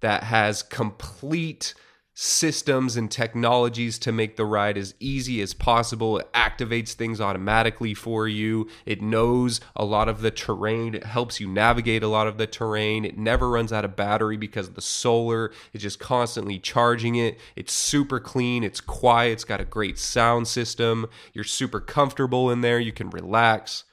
that 0.00 0.24
has 0.24 0.62
complete 0.62 1.74
systems 2.14 2.96
and 2.96 3.10
technologies 3.10 3.98
to 3.98 4.12
make 4.12 4.36
the 4.36 4.44
ride 4.44 4.76
as 4.76 4.94
easy 5.00 5.40
as 5.40 5.54
possible. 5.54 6.18
It 6.18 6.30
activates 6.34 6.92
things 6.92 7.20
automatically 7.20 7.94
for 7.94 8.28
you. 8.28 8.68
It 8.84 9.00
knows 9.00 9.60
a 9.74 9.84
lot 9.84 10.08
of 10.08 10.20
the 10.20 10.30
terrain. 10.30 10.94
It 10.94 11.04
helps 11.04 11.40
you 11.40 11.48
navigate 11.48 12.02
a 12.02 12.08
lot 12.08 12.26
of 12.26 12.36
the 12.36 12.46
terrain. 12.46 13.06
It 13.06 13.16
never 13.16 13.48
runs 13.48 13.72
out 13.72 13.84
of 13.84 13.96
battery 13.96 14.36
because 14.36 14.68
of 14.68 14.74
the 14.74 14.82
solar 14.82 15.52
is 15.72 15.82
just 15.82 16.00
constantly 16.00 16.58
charging 16.58 17.14
it. 17.14 17.38
It's 17.56 17.72
super 17.72 18.20
clean. 18.20 18.62
It's 18.62 18.80
quiet. 18.80 19.32
It's 19.32 19.44
got 19.44 19.62
a 19.62 19.64
great 19.64 19.98
sound 19.98 20.48
system. 20.48 21.06
You're 21.32 21.44
super 21.44 21.80
comfortable 21.80 22.50
in 22.50 22.60
there. 22.60 22.78
You 22.78 22.92
can 22.92 23.08
relax. 23.08 23.84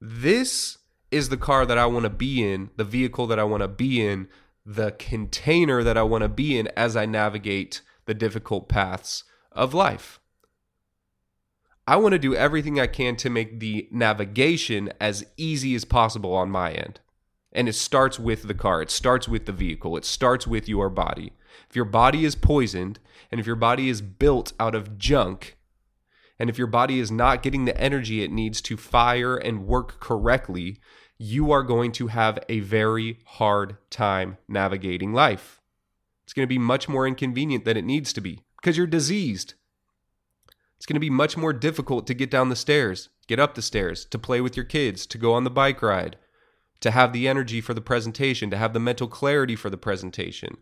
This 0.00 0.78
is 1.10 1.30
the 1.30 1.36
car 1.38 1.64
that 1.64 1.78
I 1.78 1.86
want 1.86 2.02
to 2.02 2.10
be 2.10 2.46
in, 2.46 2.70
the 2.76 2.84
vehicle 2.84 3.26
that 3.28 3.38
I 3.38 3.44
want 3.44 3.62
to 3.62 3.68
be 3.68 4.04
in 4.04 4.28
the 4.64 4.92
container 4.92 5.82
that 5.82 5.98
I 5.98 6.02
want 6.02 6.22
to 6.22 6.28
be 6.28 6.58
in 6.58 6.68
as 6.76 6.96
I 6.96 7.06
navigate 7.06 7.82
the 8.06 8.14
difficult 8.14 8.68
paths 8.68 9.24
of 9.52 9.74
life. 9.74 10.20
I 11.86 11.96
want 11.96 12.12
to 12.12 12.18
do 12.18 12.34
everything 12.34 12.80
I 12.80 12.86
can 12.86 13.16
to 13.16 13.28
make 13.28 13.60
the 13.60 13.88
navigation 13.90 14.90
as 15.00 15.26
easy 15.36 15.74
as 15.74 15.84
possible 15.84 16.32
on 16.34 16.50
my 16.50 16.72
end. 16.72 17.00
And 17.52 17.68
it 17.68 17.74
starts 17.74 18.18
with 18.18 18.44
the 18.44 18.54
car, 18.54 18.82
it 18.82 18.90
starts 18.90 19.28
with 19.28 19.46
the 19.46 19.52
vehicle, 19.52 19.96
it 19.96 20.04
starts 20.04 20.46
with 20.46 20.68
your 20.68 20.88
body. 20.88 21.34
If 21.68 21.76
your 21.76 21.84
body 21.84 22.24
is 22.24 22.34
poisoned, 22.34 22.98
and 23.30 23.38
if 23.38 23.46
your 23.46 23.56
body 23.56 23.88
is 23.88 24.00
built 24.00 24.54
out 24.58 24.74
of 24.74 24.98
junk, 24.98 25.56
and 26.38 26.50
if 26.50 26.58
your 26.58 26.66
body 26.66 26.98
is 26.98 27.10
not 27.10 27.42
getting 27.42 27.64
the 27.64 27.80
energy 27.80 28.24
it 28.24 28.32
needs 28.32 28.60
to 28.62 28.76
fire 28.76 29.36
and 29.36 29.66
work 29.66 30.00
correctly, 30.00 30.80
you 31.18 31.52
are 31.52 31.62
going 31.62 31.92
to 31.92 32.08
have 32.08 32.38
a 32.48 32.60
very 32.60 33.18
hard 33.24 33.76
time 33.90 34.36
navigating 34.48 35.12
life. 35.12 35.60
It's 36.24 36.32
going 36.32 36.46
to 36.46 36.52
be 36.52 36.58
much 36.58 36.88
more 36.88 37.06
inconvenient 37.06 37.64
than 37.64 37.76
it 37.76 37.84
needs 37.84 38.12
to 38.14 38.20
be 38.20 38.42
because 38.56 38.76
you're 38.76 38.86
diseased. 38.86 39.54
It's 40.76 40.86
going 40.86 40.96
to 40.96 41.00
be 41.00 41.10
much 41.10 41.36
more 41.36 41.52
difficult 41.52 42.06
to 42.08 42.14
get 42.14 42.30
down 42.30 42.48
the 42.48 42.56
stairs, 42.56 43.10
get 43.26 43.38
up 43.38 43.54
the 43.54 43.62
stairs, 43.62 44.04
to 44.06 44.18
play 44.18 44.40
with 44.40 44.56
your 44.56 44.64
kids, 44.64 45.06
to 45.06 45.18
go 45.18 45.32
on 45.32 45.44
the 45.44 45.50
bike 45.50 45.82
ride, 45.82 46.16
to 46.80 46.90
have 46.90 47.12
the 47.12 47.28
energy 47.28 47.60
for 47.60 47.74
the 47.74 47.80
presentation, 47.80 48.50
to 48.50 48.56
have 48.56 48.72
the 48.72 48.80
mental 48.80 49.08
clarity 49.08 49.56
for 49.56 49.70
the 49.70 49.76
presentation, 49.76 50.56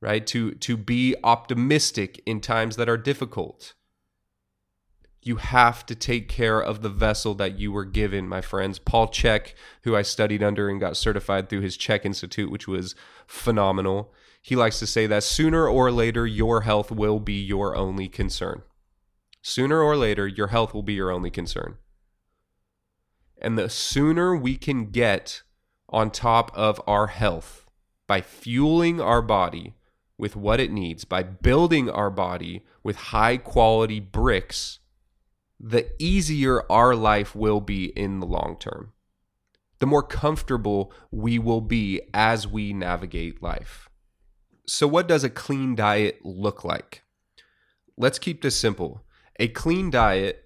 right? 0.00 0.26
To 0.26 0.52
to 0.52 0.76
be 0.76 1.14
optimistic 1.22 2.22
in 2.26 2.40
times 2.40 2.76
that 2.76 2.88
are 2.88 2.98
difficult 2.98 3.74
you 5.26 5.36
have 5.36 5.86
to 5.86 5.94
take 5.94 6.28
care 6.28 6.60
of 6.60 6.82
the 6.82 6.88
vessel 6.88 7.34
that 7.34 7.58
you 7.58 7.72
were 7.72 7.84
given, 7.84 8.28
my 8.28 8.40
friends. 8.40 8.78
Paul 8.78 9.08
Chek, 9.08 9.54
who 9.82 9.96
I 9.96 10.02
studied 10.02 10.42
under 10.42 10.68
and 10.68 10.80
got 10.80 10.96
certified 10.96 11.48
through 11.48 11.62
his 11.62 11.78
Chek 11.78 12.04
Institute, 12.04 12.50
which 12.50 12.68
was 12.68 12.94
phenomenal, 13.26 14.12
he 14.42 14.54
likes 14.54 14.78
to 14.80 14.86
say 14.86 15.06
that 15.06 15.22
sooner 15.22 15.66
or 15.66 15.90
later, 15.90 16.26
your 16.26 16.62
health 16.62 16.90
will 16.90 17.20
be 17.20 17.40
your 17.40 17.74
only 17.74 18.08
concern. 18.08 18.62
Sooner 19.40 19.80
or 19.80 19.96
later, 19.96 20.26
your 20.26 20.48
health 20.48 20.74
will 20.74 20.82
be 20.82 20.94
your 20.94 21.10
only 21.10 21.30
concern. 21.30 21.78
And 23.38 23.58
the 23.58 23.70
sooner 23.70 24.36
we 24.36 24.56
can 24.56 24.90
get 24.90 25.42
on 25.88 26.10
top 26.10 26.50
of 26.54 26.80
our 26.86 27.06
health 27.06 27.66
by 28.06 28.20
fueling 28.20 29.00
our 29.00 29.22
body 29.22 29.74
with 30.18 30.36
what 30.36 30.60
it 30.60 30.70
needs, 30.70 31.04
by 31.04 31.22
building 31.22 31.88
our 31.88 32.10
body 32.10 32.62
with 32.82 32.96
high 32.96 33.36
quality 33.36 34.00
bricks 34.00 34.80
the 35.60 35.90
easier 35.98 36.70
our 36.70 36.94
life 36.94 37.34
will 37.34 37.60
be 37.60 37.86
in 37.86 38.20
the 38.20 38.26
long 38.26 38.56
term. 38.58 38.92
The 39.78 39.86
more 39.86 40.02
comfortable 40.02 40.92
we 41.10 41.38
will 41.38 41.60
be 41.60 42.00
as 42.12 42.46
we 42.46 42.72
navigate 42.72 43.42
life. 43.42 43.88
So, 44.66 44.86
what 44.86 45.08
does 45.08 45.24
a 45.24 45.30
clean 45.30 45.74
diet 45.74 46.20
look 46.24 46.64
like? 46.64 47.02
Let's 47.96 48.18
keep 48.18 48.42
this 48.42 48.56
simple. 48.56 49.04
A 49.38 49.48
clean 49.48 49.90
diet 49.90 50.44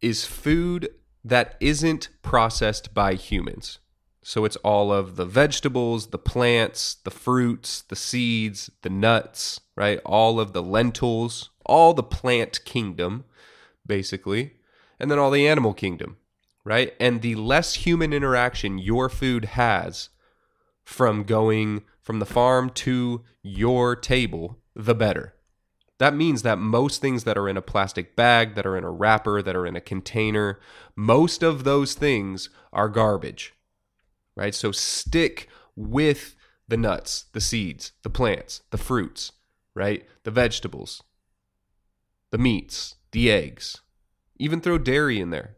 is 0.00 0.24
food 0.24 0.88
that 1.24 1.56
isn't 1.60 2.08
processed 2.22 2.94
by 2.94 3.14
humans. 3.14 3.78
So 4.22 4.44
it's 4.44 4.56
all 4.56 4.92
of 4.92 5.14
the 5.14 5.24
vegetables, 5.24 6.08
the 6.08 6.18
plants, 6.18 6.96
the 7.04 7.12
fruits, 7.12 7.82
the 7.82 7.94
seeds, 7.94 8.70
the 8.82 8.90
nuts, 8.90 9.60
right? 9.76 10.00
All 10.04 10.40
of 10.40 10.52
the 10.52 10.62
lentils, 10.62 11.50
all 11.64 11.94
the 11.94 12.02
plant 12.02 12.64
kingdom 12.64 13.24
basically, 13.86 14.54
and 14.98 15.10
then 15.10 15.18
all 15.18 15.30
the 15.30 15.46
animal 15.46 15.74
kingdom, 15.74 16.16
right? 16.64 16.94
And 16.98 17.22
the 17.22 17.34
less 17.34 17.74
human 17.74 18.12
interaction 18.12 18.78
your 18.78 19.08
food 19.08 19.44
has 19.44 20.08
from 20.84 21.24
going 21.24 21.82
from 22.00 22.18
the 22.20 22.26
farm 22.26 22.70
to 22.70 23.24
your 23.42 23.96
table, 23.96 24.58
the 24.74 24.94
better. 24.94 25.34
That 25.98 26.14
means 26.14 26.42
that 26.42 26.58
most 26.58 27.00
things 27.00 27.24
that 27.24 27.38
are 27.38 27.48
in 27.48 27.56
a 27.56 27.62
plastic 27.62 28.14
bag, 28.14 28.54
that 28.54 28.66
are 28.66 28.76
in 28.76 28.84
a 28.84 28.90
wrapper, 28.90 29.42
that 29.42 29.56
are 29.56 29.66
in 29.66 29.76
a 29.76 29.80
container, 29.80 30.60
most 30.94 31.42
of 31.42 31.64
those 31.64 31.94
things 31.94 32.50
are 32.72 32.88
garbage, 32.88 33.54
right? 34.36 34.54
So 34.54 34.72
stick 34.72 35.48
with 35.74 36.36
the 36.68 36.76
nuts, 36.76 37.26
the 37.32 37.40
seeds, 37.40 37.92
the 38.02 38.10
plants, 38.10 38.62
the 38.70 38.78
fruits, 38.78 39.32
right? 39.74 40.06
The 40.24 40.30
vegetables, 40.30 41.02
the 42.30 42.38
meats, 42.38 42.96
the 43.16 43.32
eggs, 43.32 43.80
even 44.38 44.60
throw 44.60 44.76
dairy 44.76 45.18
in 45.18 45.30
there. 45.30 45.56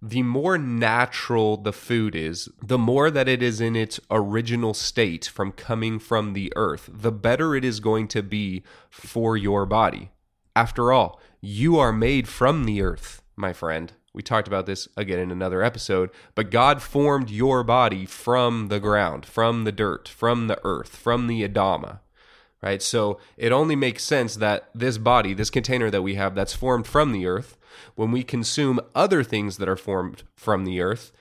The 0.00 0.22
more 0.22 0.56
natural 0.56 1.58
the 1.58 1.74
food 1.74 2.16
is, 2.16 2.48
the 2.62 2.78
more 2.78 3.10
that 3.10 3.28
it 3.28 3.42
is 3.42 3.60
in 3.60 3.76
its 3.76 4.00
original 4.10 4.72
state 4.72 5.26
from 5.26 5.52
coming 5.52 5.98
from 5.98 6.32
the 6.32 6.50
earth, 6.56 6.88
the 6.90 7.12
better 7.12 7.54
it 7.54 7.62
is 7.62 7.78
going 7.78 8.08
to 8.08 8.22
be 8.22 8.62
for 8.88 9.36
your 9.36 9.66
body. 9.66 10.12
After 10.56 10.90
all, 10.90 11.20
you 11.42 11.78
are 11.78 11.92
made 11.92 12.26
from 12.26 12.64
the 12.64 12.80
earth, 12.80 13.20
my 13.36 13.52
friend. 13.52 13.92
We 14.14 14.22
talked 14.22 14.48
about 14.48 14.64
this 14.64 14.88
again 14.96 15.18
in 15.18 15.30
another 15.30 15.62
episode, 15.62 16.08
but 16.34 16.50
God 16.50 16.80
formed 16.80 17.28
your 17.28 17.64
body 17.64 18.06
from 18.06 18.68
the 18.68 18.80
ground, 18.80 19.26
from 19.26 19.64
the 19.64 19.72
dirt, 19.72 20.08
from 20.08 20.46
the 20.46 20.58
earth, 20.64 20.96
from 20.96 21.26
the 21.26 21.46
Adama 21.46 21.98
right? 22.62 22.82
So 22.82 23.18
it 23.36 23.52
only 23.52 23.76
makes 23.76 24.04
sense 24.04 24.36
that 24.36 24.70
this 24.74 24.98
body, 24.98 25.34
this 25.34 25.50
container 25.50 25.90
that 25.90 26.02
we 26.02 26.16
have 26.16 26.34
that's 26.34 26.54
formed 26.54 26.86
from 26.86 27.12
the 27.12 27.26
earth, 27.26 27.56
when 27.94 28.10
we 28.10 28.22
consume 28.22 28.80
other 28.94 29.22
things 29.22 29.58
that 29.58 29.68
are 29.68 29.76
formed 29.76 30.22
from 30.34 30.64
the 30.64 30.80
earth, 30.80 31.12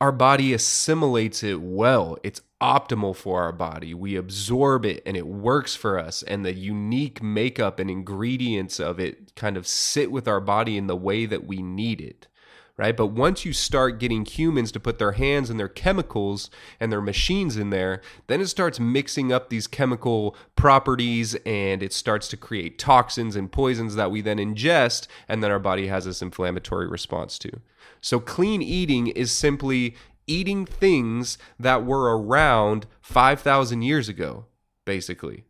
our 0.00 0.12
body 0.12 0.52
assimilates 0.52 1.42
it 1.42 1.60
well. 1.60 2.18
It's 2.22 2.42
optimal 2.60 3.14
for 3.14 3.42
our 3.42 3.52
body. 3.52 3.94
We 3.94 4.16
absorb 4.16 4.84
it 4.84 5.02
and 5.06 5.16
it 5.16 5.26
works 5.26 5.74
for 5.74 5.98
us. 5.98 6.22
And 6.22 6.44
the 6.44 6.54
unique 6.54 7.22
makeup 7.22 7.78
and 7.78 7.90
ingredients 7.90 8.78
of 8.80 8.98
it 8.98 9.34
kind 9.34 9.56
of 9.56 9.66
sit 9.66 10.10
with 10.10 10.28
our 10.28 10.40
body 10.40 10.76
in 10.76 10.86
the 10.86 10.96
way 10.96 11.26
that 11.26 11.46
we 11.46 11.62
need 11.62 12.00
it. 12.00 12.28
Right. 12.78 12.94
But 12.94 13.06
once 13.06 13.46
you 13.46 13.54
start 13.54 13.98
getting 13.98 14.26
humans 14.26 14.70
to 14.72 14.80
put 14.80 14.98
their 14.98 15.12
hands 15.12 15.48
and 15.48 15.58
their 15.58 15.68
chemicals 15.68 16.50
and 16.78 16.92
their 16.92 17.00
machines 17.00 17.56
in 17.56 17.70
there, 17.70 18.02
then 18.26 18.42
it 18.42 18.48
starts 18.48 18.78
mixing 18.78 19.32
up 19.32 19.48
these 19.48 19.66
chemical 19.66 20.36
properties 20.56 21.34
and 21.46 21.82
it 21.82 21.94
starts 21.94 22.28
to 22.28 22.36
create 22.36 22.78
toxins 22.78 23.34
and 23.34 23.50
poisons 23.50 23.94
that 23.94 24.10
we 24.10 24.20
then 24.20 24.36
ingest. 24.36 25.06
And 25.26 25.42
then 25.42 25.50
our 25.50 25.58
body 25.58 25.86
has 25.86 26.04
this 26.04 26.20
inflammatory 26.20 26.86
response 26.86 27.38
to. 27.38 27.60
So, 28.02 28.20
clean 28.20 28.60
eating 28.60 29.06
is 29.06 29.32
simply 29.32 29.96
eating 30.26 30.66
things 30.66 31.38
that 31.58 31.86
were 31.86 32.18
around 32.18 32.86
5,000 33.00 33.80
years 33.82 34.08
ago, 34.10 34.44
basically. 34.84 35.44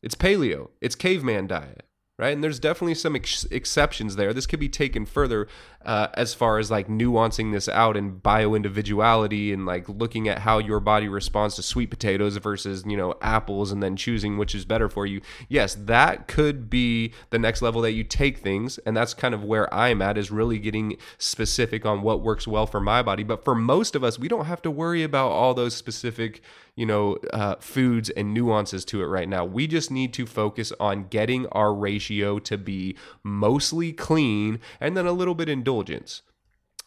It's 0.00 0.14
paleo, 0.14 0.70
it's 0.80 0.94
caveman 0.94 1.48
diet 1.48 1.86
right? 2.18 2.32
And 2.32 2.42
there's 2.42 2.58
definitely 2.58 2.94
some 2.94 3.14
ex- 3.14 3.44
exceptions 3.50 4.16
there. 4.16 4.32
This 4.32 4.46
could 4.46 4.60
be 4.60 4.68
taken 4.68 5.04
further 5.04 5.48
uh, 5.86 6.08
as 6.14 6.34
far 6.34 6.58
as 6.58 6.70
like 6.70 6.88
nuancing 6.88 7.52
this 7.52 7.68
out 7.68 7.96
and 7.96 8.20
bio 8.22 8.54
individuality 8.54 9.52
and 9.52 9.64
like 9.64 9.88
looking 9.88 10.28
at 10.28 10.40
how 10.40 10.58
your 10.58 10.80
body 10.80 11.08
responds 11.08 11.54
to 11.54 11.62
sweet 11.62 11.88
potatoes 11.90 12.36
versus 12.38 12.84
you 12.86 12.96
know 12.96 13.14
apples 13.22 13.70
and 13.70 13.82
then 13.82 13.96
choosing 13.96 14.36
which 14.36 14.54
is 14.54 14.64
better 14.64 14.88
for 14.88 15.06
you. 15.06 15.20
Yes, 15.48 15.76
that 15.76 16.26
could 16.26 16.68
be 16.68 17.12
the 17.30 17.38
next 17.38 17.62
level 17.62 17.80
that 17.82 17.92
you 17.92 18.02
take 18.02 18.38
things, 18.38 18.78
and 18.78 18.96
that's 18.96 19.14
kind 19.14 19.32
of 19.32 19.44
where 19.44 19.72
I'm 19.72 20.02
at 20.02 20.18
is 20.18 20.30
really 20.30 20.58
getting 20.58 20.96
specific 21.18 21.86
on 21.86 22.02
what 22.02 22.20
works 22.20 22.48
well 22.48 22.66
for 22.66 22.80
my 22.80 23.00
body. 23.00 23.22
But 23.22 23.44
for 23.44 23.54
most 23.54 23.94
of 23.94 24.02
us, 24.02 24.18
we 24.18 24.28
don't 24.28 24.46
have 24.46 24.62
to 24.62 24.70
worry 24.70 25.04
about 25.04 25.30
all 25.30 25.54
those 25.54 25.76
specific 25.76 26.42
you 26.76 26.84
know, 26.84 27.16
uh, 27.32 27.56
foods 27.58 28.10
and 28.10 28.34
nuances 28.34 28.84
to 28.84 29.02
it 29.02 29.06
right 29.06 29.28
now. 29.28 29.46
We 29.46 29.66
just 29.66 29.90
need 29.90 30.12
to 30.12 30.26
focus 30.26 30.72
on 30.78 31.08
getting 31.08 31.46
our 31.48 31.72
ratio 31.72 32.38
to 32.40 32.58
be 32.58 32.96
mostly 33.22 33.92
clean 33.94 34.60
and 34.78 34.94
then 34.94 35.06
a 35.06 35.12
little 35.12 35.34
bit 35.34 35.48
indulgence. 35.76 36.22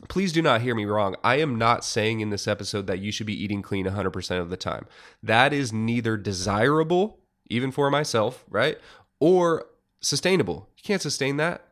Please 0.07 0.31
do 0.31 0.41
not 0.41 0.61
hear 0.61 0.73
me 0.73 0.85
wrong. 0.85 1.15
I 1.23 1.35
am 1.35 1.57
not 1.57 1.83
saying 1.83 2.21
in 2.21 2.29
this 2.29 2.47
episode 2.47 2.87
that 2.87 2.99
you 2.99 3.11
should 3.11 3.27
be 3.27 3.43
eating 3.43 3.61
clean 3.61 3.85
100% 3.85 4.39
of 4.39 4.49
the 4.49 4.57
time. 4.57 4.85
That 5.21 5.51
is 5.51 5.73
neither 5.73 6.15
desirable, 6.15 7.19
even 7.49 7.71
for 7.71 7.91
myself, 7.91 8.45
right? 8.49 8.77
Or 9.19 9.65
sustainable. 9.99 10.69
You 10.77 10.83
can't 10.83 11.01
sustain 11.01 11.37
that. 11.37 11.65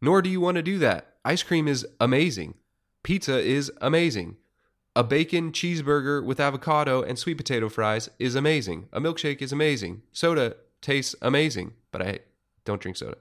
Nor 0.00 0.22
do 0.22 0.30
you 0.30 0.40
want 0.40 0.56
to 0.56 0.62
do 0.62 0.78
that. 0.78 1.16
Ice 1.24 1.42
cream 1.42 1.68
is 1.68 1.86
amazing. 2.00 2.54
Pizza 3.02 3.38
is 3.38 3.70
amazing. 3.82 4.36
A 4.96 5.04
bacon 5.04 5.52
cheeseburger 5.52 6.24
with 6.24 6.40
avocado 6.40 7.02
and 7.02 7.18
sweet 7.18 7.36
potato 7.36 7.68
fries 7.68 8.08
is 8.18 8.34
amazing. 8.34 8.88
A 8.92 9.00
milkshake 9.00 9.42
is 9.42 9.52
amazing. 9.52 10.02
Soda 10.12 10.56
tastes 10.80 11.14
amazing, 11.20 11.74
but 11.92 12.00
I 12.00 12.20
don't 12.64 12.80
drink 12.80 12.96
soda. 12.96 13.18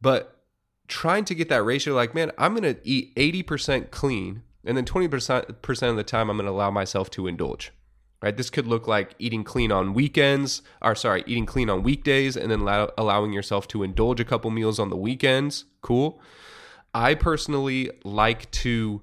But 0.00 0.43
trying 0.88 1.24
to 1.26 1.34
get 1.34 1.48
that 1.48 1.62
ratio 1.62 1.94
like, 1.94 2.14
man, 2.14 2.30
I'm 2.38 2.54
going 2.54 2.74
to 2.74 2.80
eat 2.88 3.14
80% 3.14 3.90
clean 3.90 4.42
and 4.64 4.76
then 4.76 4.84
20% 4.84 5.88
of 5.90 5.96
the 5.96 6.04
time 6.04 6.30
I'm 6.30 6.36
going 6.36 6.46
to 6.46 6.52
allow 6.52 6.70
myself 6.70 7.10
to 7.10 7.26
indulge. 7.26 7.72
Right? 8.22 8.36
This 8.36 8.48
could 8.48 8.66
look 8.66 8.88
like 8.88 9.14
eating 9.18 9.44
clean 9.44 9.70
on 9.70 9.92
weekends, 9.92 10.62
or 10.80 10.94
sorry, 10.94 11.24
eating 11.26 11.44
clean 11.44 11.68
on 11.68 11.82
weekdays 11.82 12.38
and 12.38 12.50
then 12.50 12.60
allow, 12.60 12.90
allowing 12.96 13.34
yourself 13.34 13.68
to 13.68 13.82
indulge 13.82 14.18
a 14.18 14.24
couple 14.24 14.50
meals 14.50 14.78
on 14.78 14.88
the 14.88 14.96
weekends. 14.96 15.66
Cool. 15.82 16.18
I 16.94 17.14
personally 17.14 17.90
like 18.02 18.50
to 18.52 19.02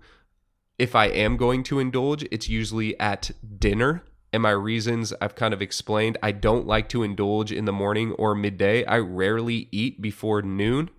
if 0.82 0.96
I 0.96 1.06
am 1.10 1.38
going 1.38 1.62
to 1.66 1.78
indulge, 1.78 2.26
it's 2.32 2.50
usually 2.50 3.00
at 3.00 3.30
dinner. 3.60 4.04
And 4.34 4.42
my 4.42 4.50
reasons 4.50 5.14
I've 5.22 5.36
kind 5.36 5.54
of 5.54 5.62
explained. 5.62 6.18
I 6.24 6.32
don't 6.32 6.66
like 6.66 6.90
to 6.90 7.04
indulge 7.04 7.52
in 7.52 7.66
the 7.66 7.72
morning 7.72 8.14
or 8.14 8.34
midday. 8.34 8.84
I 8.86 8.98
rarely 8.98 9.68
eat 9.72 10.02
before 10.02 10.42
noon. 10.42 10.90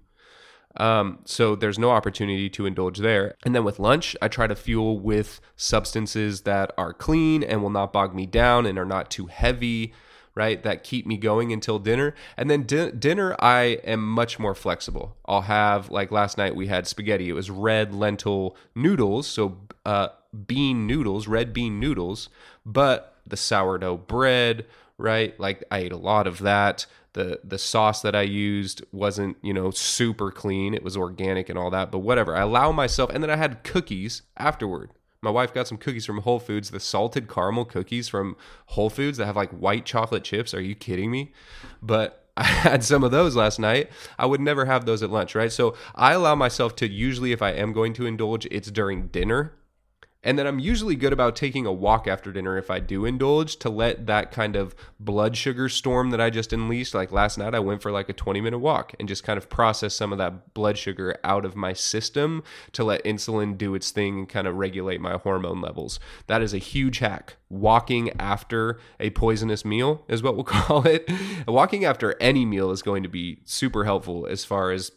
Um, 0.77 1.19
so 1.25 1.55
there's 1.55 1.79
no 1.79 1.91
opportunity 1.91 2.49
to 2.51 2.67
indulge 2.67 2.99
there. 2.99 3.37
And 3.45 3.55
then 3.55 3.65
with 3.65 3.79
lunch, 3.79 4.17
I 4.23 4.29
try 4.29 4.47
to 4.47 4.55
fuel 4.55 4.99
with 4.99 5.41
substances 5.57 6.43
that 6.43 6.73
are 6.79 6.93
clean 6.93 7.43
and 7.43 7.63
will 7.63 7.71
not 7.71 7.93
bog 7.93 8.15
me 8.15 8.27
down 8.27 8.67
and 8.67 8.79
are 8.79 8.85
not 8.85 9.11
too 9.11 9.27
heavy 9.27 9.93
right? 10.35 10.63
That 10.63 10.83
keep 10.83 11.07
me 11.07 11.17
going 11.17 11.53
until 11.53 11.79
dinner. 11.79 12.15
And 12.37 12.51
then 12.51 12.63
di- 12.63 12.91
dinner, 12.93 13.37
I 13.39 13.81
am 13.85 14.03
much 14.07 14.39
more 14.39 14.55
flexible. 14.55 15.17
I'll 15.27 15.43
have, 15.43 15.91
like 15.91 16.11
last 16.11 16.39
night, 16.39 16.57
we 16.57 16.69
had 16.69 16.87
spaghetti. 16.87 17.29
It 17.29 17.35
was 17.35 17.51
red 17.51 17.95
lentil 17.95 18.57
noodles, 18.75 19.27
so 19.27 19.59
uh, 19.85 20.09
bean 20.47 20.87
noodles, 20.87 21.29
red 21.29 21.53
bean 21.53 21.79
noodles, 21.79 22.29
but 22.65 23.17
the 23.27 23.37
sourdough 23.37 23.99
bread, 23.99 24.67
right? 24.99 25.39
Like 25.39 25.65
I 25.71 25.79
ate 25.79 25.93
a 25.93 25.97
lot 25.97 26.27
of 26.27 26.41
that. 26.41 26.87
The 27.15 27.41
the 27.45 27.59
sauce 27.59 28.01
that 28.03 28.15
I 28.15 28.23
used 28.23 28.83
wasn't, 28.91 29.37
you 29.43 29.53
know, 29.53 29.71
super 29.71 30.31
clean. 30.31 30.75
It 30.75 30.83
was 30.83 30.97
organic 30.97 31.49
and 31.49 31.59
all 31.59 31.71
that, 31.71 31.91
but 31.91 31.99
whatever. 31.99 32.35
I 32.37 32.43
allow 32.43 32.73
myself 32.73 33.11
and 33.11 33.23
then 33.23 33.31
I 33.31 33.37
had 33.37 33.65
cookies 33.65 34.23
afterward. 34.37 34.91
My 35.21 35.31
wife 35.31 35.55
got 35.55 35.69
some 35.69 35.79
cookies 35.79 36.05
from 36.05 36.19
Whole 36.19 36.41
Foods, 36.41 36.71
the 36.71 36.81
salted 36.81 37.29
caramel 37.29 37.65
cookies 37.65 38.09
from 38.09 38.37
Whole 38.67 38.91
Foods 38.91 39.19
that 39.19 39.27
have 39.27 39.37
like 39.37 39.51
white 39.51 39.85
chocolate 39.85 40.25
chips. 40.25 40.53
Are 40.53 40.61
you 40.61 40.75
kidding 40.75 41.11
me? 41.11 41.33
But 41.81 42.27
I 42.37 42.45
had 42.45 42.83
some 42.83 43.05
of 43.05 43.11
those 43.11 43.37
last 43.37 43.59
night. 43.59 43.91
I 44.19 44.27
would 44.27 44.41
never 44.41 44.65
have 44.65 44.85
those 44.85 45.03
at 45.03 45.11
lunch, 45.11 45.35
right? 45.35 45.53
So 45.53 45.77
I 45.95 46.13
allow 46.13 46.35
myself 46.35 46.75
to 46.77 46.89
usually, 46.89 47.33
if 47.33 47.43
I 47.43 47.51
am 47.51 47.73
going 47.73 47.93
to 47.95 48.07
indulge, 48.07 48.47
it's 48.51 48.71
during 48.71 49.09
dinner 49.09 49.53
and 50.25 50.39
then 50.39 50.47
I'm 50.47 50.61
usually 50.61 50.95
good 50.95 51.13
about 51.13 51.35
taking 51.35 51.67
a 51.67 51.73
walk 51.73 52.07
after 52.07 52.31
dinner 52.31 52.57
if 52.57 52.71
I 52.71 52.79
do 52.79 53.05
indulge 53.05 53.57
to 53.57 53.69
let 53.69 54.07
that 54.07 54.31
kind 54.31 54.55
of 54.55 54.75
blood 55.01 55.37
sugar 55.37 55.69
storm 55.69 56.11
that 56.11 56.21
I 56.21 56.31
just 56.31 56.53
unleashed. 56.53 56.95
Like 56.95 57.11
last 57.11 57.39
night, 57.39 57.55
I 57.55 57.59
went 57.59 57.83
for 57.83 57.91
like 57.91 58.09
a 58.09 58.13
20 58.13 58.41
minute 58.41 58.61
walk 58.61 58.95
and 59.01 59.09
just 59.09 59.25
kind 59.25 59.37
of 59.37 59.49
process 59.49 59.95
some 59.95 60.13
of 60.13 60.19
that 60.19 60.55
blood 60.55 60.79
sugar 60.79 61.17
out 61.25 61.45
of 61.45 61.57
my 61.57 61.73
system 61.73 62.45
to 62.73 62.85
let 62.85 63.05
insulin 63.05 63.59
do 63.59 63.75
its 63.75 63.91
thing 63.91 64.21
and 64.21 64.29
kind 64.29 64.47
of 64.47 64.57
regulate 64.57 65.01
my 65.01 65.15
hormone 65.15 65.61
levels. 65.61 65.99
That 66.29 66.41
is 66.41 66.55
a 66.55 66.59
huge 66.59 66.99
hack. 67.01 67.37
Walking 67.49 68.11
after 68.21 68.79
a 69.01 69.11
poisonous 69.11 69.65
meal 69.65 70.05
is 70.07 70.23
what 70.23 70.37
we'll 70.37 70.45
call 70.45 70.87
it. 70.87 71.11
Walking 71.49 71.85
after 71.85 72.15
any 72.21 72.47
meal 72.47 72.71
is 72.71 72.83
going 72.83 73.03
to 73.03 73.09
be 73.09 73.41
super 73.45 73.85
helpful 73.85 74.27
as 74.27 74.45
far 74.45 74.71
as 74.71 74.93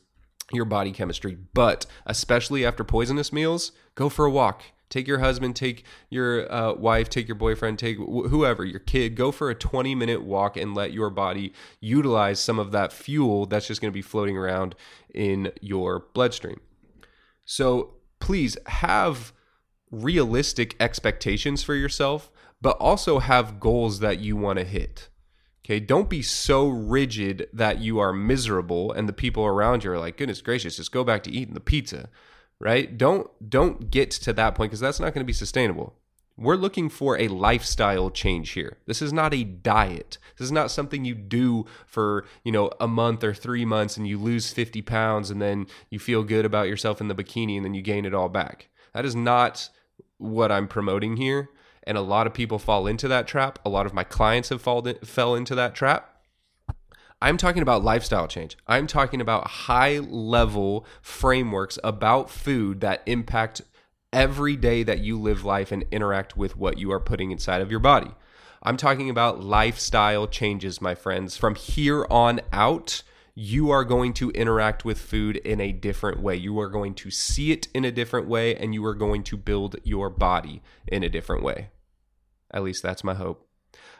your 0.53 0.65
body 0.65 0.91
chemistry, 0.91 1.35
but 1.55 1.87
especially 2.05 2.63
after 2.63 2.83
poisonous 2.83 3.33
meals, 3.33 3.71
go 3.95 4.09
for 4.09 4.25
a 4.25 4.31
walk 4.31 4.61
Take 4.89 5.07
your 5.07 5.19
husband, 5.19 5.55
take 5.55 5.83
your 6.09 6.51
uh, 6.51 6.73
wife, 6.73 7.09
take 7.09 7.27
your 7.27 7.35
boyfriend, 7.35 7.79
take 7.79 7.97
wh- 7.97 8.29
whoever, 8.29 8.63
your 8.63 8.79
kid, 8.79 9.15
go 9.15 9.31
for 9.31 9.49
a 9.49 9.55
20 9.55 9.95
minute 9.95 10.23
walk 10.23 10.57
and 10.57 10.75
let 10.75 10.93
your 10.93 11.09
body 11.09 11.53
utilize 11.79 12.39
some 12.39 12.59
of 12.59 12.71
that 12.71 12.93
fuel 12.93 13.45
that's 13.45 13.67
just 13.67 13.81
going 13.81 13.91
to 13.91 13.95
be 13.95 14.01
floating 14.01 14.37
around 14.37 14.75
in 15.13 15.51
your 15.61 16.07
bloodstream. 16.13 16.59
So 17.45 17.95
please 18.19 18.57
have 18.67 19.33
realistic 19.91 20.75
expectations 20.79 21.63
for 21.63 21.75
yourself, 21.75 22.31
but 22.61 22.77
also 22.77 23.19
have 23.19 23.59
goals 23.59 23.99
that 23.99 24.19
you 24.19 24.35
want 24.35 24.59
to 24.59 24.65
hit. 24.65 25.09
Okay, 25.65 25.79
don't 25.79 26.09
be 26.09 26.21
so 26.21 26.67
rigid 26.67 27.47
that 27.51 27.79
you 27.79 27.97
are 27.97 28.13
miserable 28.13 28.91
and 28.91 29.09
the 29.09 29.13
people 29.13 29.45
around 29.45 29.83
you 29.83 29.91
are 29.91 29.99
like, 29.99 30.17
goodness 30.17 30.41
gracious, 30.41 30.75
just 30.77 30.91
go 30.91 31.03
back 31.03 31.23
to 31.23 31.31
eating 31.31 31.55
the 31.55 31.59
pizza 31.59 32.09
right? 32.59 32.97
Don't 32.97 33.29
don't 33.49 33.89
get 33.91 34.11
to 34.11 34.33
that 34.33 34.55
point 34.55 34.71
because 34.71 34.79
that's 34.79 34.99
not 34.99 35.13
going 35.13 35.23
to 35.23 35.25
be 35.25 35.33
sustainable. 35.33 35.95
We're 36.37 36.55
looking 36.55 36.89
for 36.89 37.17
a 37.17 37.29
lifestyle 37.29 38.09
change 38.09 38.51
here. 38.51 38.77
This 38.87 39.01
is 39.01 39.13
not 39.13 39.33
a 39.33 39.45
diet. 39.45 40.17
This 40.37 40.45
is 40.45 40.51
not 40.51 40.69
something 40.69 41.05
you 41.05 41.15
do 41.15 41.65
for, 41.87 42.25
you 42.43 42.51
know, 42.51 42.71
a 42.77 42.89
month 42.89 43.23
or 43.23 43.33
3 43.33 43.63
months 43.63 43.95
and 43.95 44.05
you 44.05 44.19
lose 44.19 44.51
50 44.51 44.81
pounds 44.81 45.29
and 45.31 45.41
then 45.41 45.67
you 45.89 45.97
feel 45.97 46.23
good 46.23 46.43
about 46.43 46.67
yourself 46.67 46.99
in 46.99 47.07
the 47.07 47.15
bikini 47.15 47.55
and 47.55 47.63
then 47.63 47.73
you 47.73 47.81
gain 47.81 48.03
it 48.03 48.13
all 48.13 48.27
back. 48.27 48.67
That 48.93 49.05
is 49.05 49.15
not 49.15 49.69
what 50.17 50.51
I'm 50.51 50.67
promoting 50.67 51.15
here. 51.15 51.49
And 51.83 51.97
a 51.97 52.01
lot 52.01 52.27
of 52.27 52.33
people 52.33 52.59
fall 52.59 52.85
into 52.85 53.07
that 53.07 53.27
trap. 53.27 53.59
A 53.63 53.69
lot 53.69 53.85
of 53.85 53.93
my 53.93 54.03
clients 54.03 54.49
have 54.49 54.61
fall 54.61 54.85
fell 55.05 55.35
into 55.35 55.55
that 55.55 55.73
trap 55.73 56.14
I'm 57.25 57.37
talking 57.37 57.63
about 57.63 57.83
lifestyle 57.83 58.27
change. 58.27 58.55
I'm 58.67 58.85
talking 58.85 59.19
about 59.19 59.47
high 59.47 59.97
level 59.97 60.85
frameworks 61.01 61.79
about 61.83 62.29
food 62.29 62.81
that 62.81 63.01
impact 63.07 63.63
every 64.13 64.55
day 64.55 64.83
that 64.83 64.99
you 64.99 65.19
live 65.19 65.43
life 65.43 65.71
and 65.71 65.85
interact 65.89 66.37
with 66.37 66.55
what 66.55 66.77
you 66.77 66.91
are 66.91 66.99
putting 66.99 67.31
inside 67.31 67.61
of 67.61 67.71
your 67.71 67.79
body. 67.79 68.11
I'm 68.61 68.77
talking 68.77 69.09
about 69.09 69.43
lifestyle 69.43 70.27
changes, 70.27 70.79
my 70.79 70.93
friends. 70.93 71.35
From 71.35 71.55
here 71.55 72.05
on 72.11 72.41
out, 72.53 73.01
you 73.33 73.71
are 73.71 73.83
going 73.83 74.13
to 74.13 74.29
interact 74.29 74.85
with 74.85 74.99
food 74.99 75.37
in 75.37 75.59
a 75.59 75.71
different 75.71 76.19
way. 76.19 76.35
You 76.35 76.59
are 76.59 76.69
going 76.69 76.93
to 76.93 77.09
see 77.09 77.51
it 77.51 77.69
in 77.73 77.85
a 77.85 77.91
different 77.91 78.27
way, 78.27 78.55
and 78.55 78.75
you 78.75 78.85
are 78.85 78.93
going 78.93 79.23
to 79.23 79.35
build 79.35 79.77
your 79.83 80.11
body 80.11 80.61
in 80.87 81.01
a 81.01 81.09
different 81.09 81.41
way. 81.41 81.69
At 82.51 82.61
least 82.61 82.83
that's 82.83 83.03
my 83.03 83.15
hope. 83.15 83.49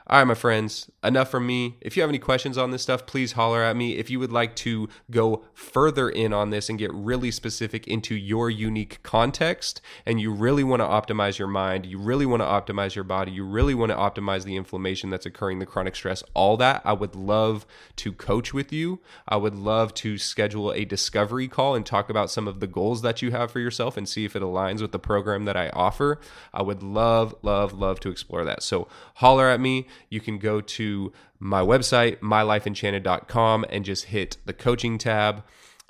All 0.08 0.20
right, 0.20 0.24
my 0.24 0.36
friends, 0.36 0.92
enough 1.04 1.32
from 1.32 1.48
me. 1.48 1.78
If 1.82 1.98
you 1.98 2.04
have 2.04 2.12
any 2.12 2.20
questions 2.20 2.60
on 2.60 2.70
this 2.70 2.84
stuff, 2.84 3.08
please 3.08 3.32
holler 3.32 3.64
at 3.64 3.76
me. 3.76 3.98
If 3.98 4.12
you 4.12 4.20
would 4.20 4.32
like 4.32 4.56
to 4.58 4.88
go 5.10 5.46
further 5.56 6.08
in 6.08 6.32
on 6.32 6.52
this 6.52 6.70
and 6.70 6.78
get 6.78 6.94
really 6.94 7.32
specific 7.32 7.88
into 7.88 8.14
your 8.14 8.52
unique 8.52 9.00
context, 9.02 9.82
and 10.06 10.22
you 10.22 10.32
really 10.32 10.64
want 10.64 10.84
to 10.84 10.86
optimize 10.86 11.40
your 11.40 11.48
mind, 11.48 11.88
you 11.88 11.98
really 11.98 12.28
want 12.28 12.44
to 12.44 12.46
optimize 12.46 12.94
your 12.94 13.04
body, 13.04 13.32
you 13.32 13.44
really 13.44 13.74
want 13.74 13.92
to 13.92 13.98
optimize 13.98 14.44
the 14.44 14.56
inflammation 14.56 15.10
that's 15.10 15.26
occurring, 15.26 15.58
the 15.58 15.66
chronic 15.66 15.96
stress, 15.96 16.24
all 16.36 16.56
that, 16.58 16.84
I 16.86 16.94
would 16.94 17.16
love 17.16 17.66
to 17.96 18.14
coach 18.14 18.54
with 18.54 18.72
you. 18.72 19.00
I 19.28 19.38
would 19.38 19.56
love 19.56 19.92
to 19.96 20.20
schedule 20.20 20.72
a 20.72 20.86
discovery 20.86 21.48
call 21.48 21.74
and 21.74 21.84
talk 21.84 22.12
about 22.12 22.30
some 22.30 22.48
of 22.48 22.60
the 22.60 22.68
goals 22.68 23.02
that 23.02 23.24
you 23.24 23.32
have 23.32 23.50
for 23.50 23.60
yourself 23.60 23.98
and 23.98 24.08
see 24.08 24.24
if 24.24 24.36
it 24.36 24.44
aligns 24.44 24.82
with 24.82 24.92
the 24.92 25.00
program 25.00 25.46
that 25.46 25.58
I 25.58 25.70
offer. 25.70 26.20
I 26.54 26.62
would 26.62 26.84
love, 26.84 27.34
love, 27.42 27.74
love 27.74 28.00
to 28.02 28.12
explore 28.12 28.46
that. 28.46 28.62
So 28.62 28.88
holler 29.16 29.50
at 29.50 29.60
me 29.60 29.88
you 30.10 30.20
can 30.20 30.38
go 30.38 30.62
to 30.62 31.12
my 31.40 31.62
website, 31.62 32.20
mylifeenchanted.com, 32.20 33.66
and 33.70 33.86
just 33.86 34.06
hit 34.06 34.38
the 34.46 34.54
coaching 34.54 34.98
tab. 34.98 35.44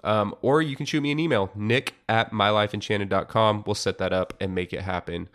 Um, 0.03 0.35
or 0.41 0.61
you 0.61 0.75
can 0.75 0.85
shoot 0.85 1.01
me 1.01 1.11
an 1.11 1.19
email, 1.19 1.49
nick 1.55 1.95
at 2.07 2.31
mylifeenchanted.com. 2.31 3.63
We'll 3.65 3.75
set 3.75 3.97
that 3.97 4.13
up 4.13 4.33
and 4.39 4.53
make 4.53 4.71
it 4.71 4.81
happen. 4.81 5.29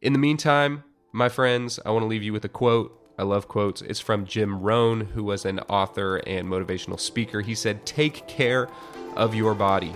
In 0.00 0.12
the 0.12 0.18
meantime, 0.18 0.84
my 1.12 1.28
friends, 1.28 1.80
I 1.84 1.90
want 1.90 2.04
to 2.04 2.06
leave 2.06 2.22
you 2.22 2.32
with 2.32 2.44
a 2.44 2.48
quote. 2.48 2.98
I 3.18 3.24
love 3.24 3.48
quotes. 3.48 3.82
It's 3.82 4.00
from 4.00 4.24
Jim 4.24 4.60
Rohn, 4.60 5.00
who 5.00 5.24
was 5.24 5.44
an 5.44 5.58
author 5.60 6.16
and 6.26 6.48
motivational 6.48 6.98
speaker. 6.98 7.40
He 7.40 7.54
said, 7.54 7.84
Take 7.84 8.26
care 8.26 8.68
of 9.16 9.34
your 9.34 9.54
body. 9.54 9.92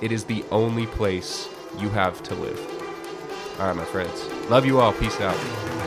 It 0.00 0.12
is 0.12 0.24
the 0.24 0.44
only 0.50 0.86
place 0.86 1.48
you 1.78 1.90
have 1.90 2.22
to 2.24 2.34
live. 2.34 2.58
All 3.58 3.66
right, 3.66 3.76
my 3.76 3.84
friends. 3.84 4.24
Love 4.48 4.64
you 4.64 4.80
all. 4.80 4.92
Peace 4.92 5.20
out. 5.20 5.77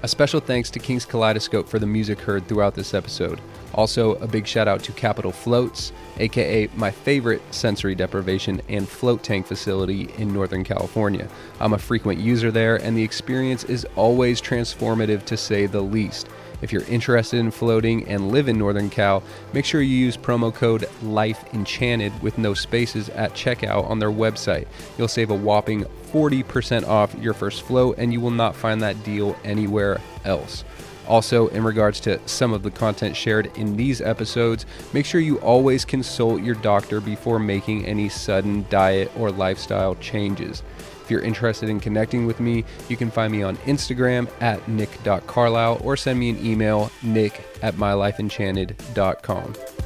A 0.00 0.06
special 0.06 0.38
thanks 0.38 0.70
to 0.70 0.78
Kings 0.78 1.04
Kaleidoscope 1.04 1.68
for 1.68 1.80
the 1.80 1.86
music 1.86 2.20
heard 2.20 2.46
throughout 2.46 2.76
this 2.76 2.94
episode. 2.94 3.40
Also, 3.74 4.14
a 4.16 4.28
big 4.28 4.46
shout 4.46 4.68
out 4.68 4.80
to 4.84 4.92
Capitol 4.92 5.32
Floats, 5.32 5.90
aka 6.18 6.68
my 6.76 6.92
favorite 6.92 7.42
sensory 7.50 7.96
deprivation 7.96 8.62
and 8.68 8.88
float 8.88 9.24
tank 9.24 9.44
facility 9.44 10.08
in 10.16 10.32
Northern 10.32 10.62
California. 10.62 11.28
I'm 11.58 11.72
a 11.72 11.78
frequent 11.78 12.20
user 12.20 12.52
there, 12.52 12.76
and 12.76 12.96
the 12.96 13.02
experience 13.02 13.64
is 13.64 13.84
always 13.96 14.40
transformative 14.40 15.24
to 15.24 15.36
say 15.36 15.66
the 15.66 15.80
least. 15.80 16.28
If 16.62 16.72
you're 16.72 16.84
interested 16.84 17.40
in 17.40 17.50
floating 17.50 18.06
and 18.06 18.30
live 18.30 18.48
in 18.48 18.56
Northern 18.56 18.90
Cal, 18.90 19.24
make 19.52 19.64
sure 19.64 19.82
you 19.82 19.96
use 19.96 20.16
promo 20.16 20.54
code 20.54 20.82
LIFEEnchanted 21.02 22.22
with 22.22 22.38
no 22.38 22.54
spaces 22.54 23.08
at 23.10 23.32
checkout 23.32 23.88
on 23.90 23.98
their 23.98 24.10
website. 24.10 24.68
You'll 24.96 25.08
save 25.08 25.30
a 25.30 25.34
whopping 25.34 25.86
40% 26.12 26.86
off 26.86 27.14
your 27.20 27.34
first 27.34 27.62
flow, 27.62 27.92
and 27.94 28.12
you 28.12 28.20
will 28.20 28.30
not 28.30 28.56
find 28.56 28.82
that 28.82 29.02
deal 29.04 29.36
anywhere 29.44 30.00
else. 30.24 30.64
Also, 31.06 31.48
in 31.48 31.64
regards 31.64 32.00
to 32.00 32.20
some 32.26 32.52
of 32.52 32.62
the 32.62 32.70
content 32.70 33.16
shared 33.16 33.50
in 33.56 33.76
these 33.76 34.02
episodes, 34.02 34.66
make 34.92 35.06
sure 35.06 35.20
you 35.20 35.38
always 35.38 35.84
consult 35.84 36.42
your 36.42 36.56
doctor 36.56 37.00
before 37.00 37.38
making 37.38 37.86
any 37.86 38.10
sudden 38.10 38.66
diet 38.68 39.10
or 39.16 39.30
lifestyle 39.30 39.94
changes. 39.96 40.62
If 41.02 41.10
you're 41.10 41.22
interested 41.22 41.70
in 41.70 41.80
connecting 41.80 42.26
with 42.26 42.38
me, 42.38 42.64
you 42.90 42.98
can 42.98 43.10
find 43.10 43.32
me 43.32 43.42
on 43.42 43.56
Instagram 43.58 44.28
at 44.42 44.68
nick.carlisle 44.68 45.80
or 45.82 45.96
send 45.96 46.18
me 46.18 46.28
an 46.28 46.44
email, 46.44 46.90
nick 47.02 47.42
at 47.62 47.76
mylifeenchanted.com. 47.76 49.77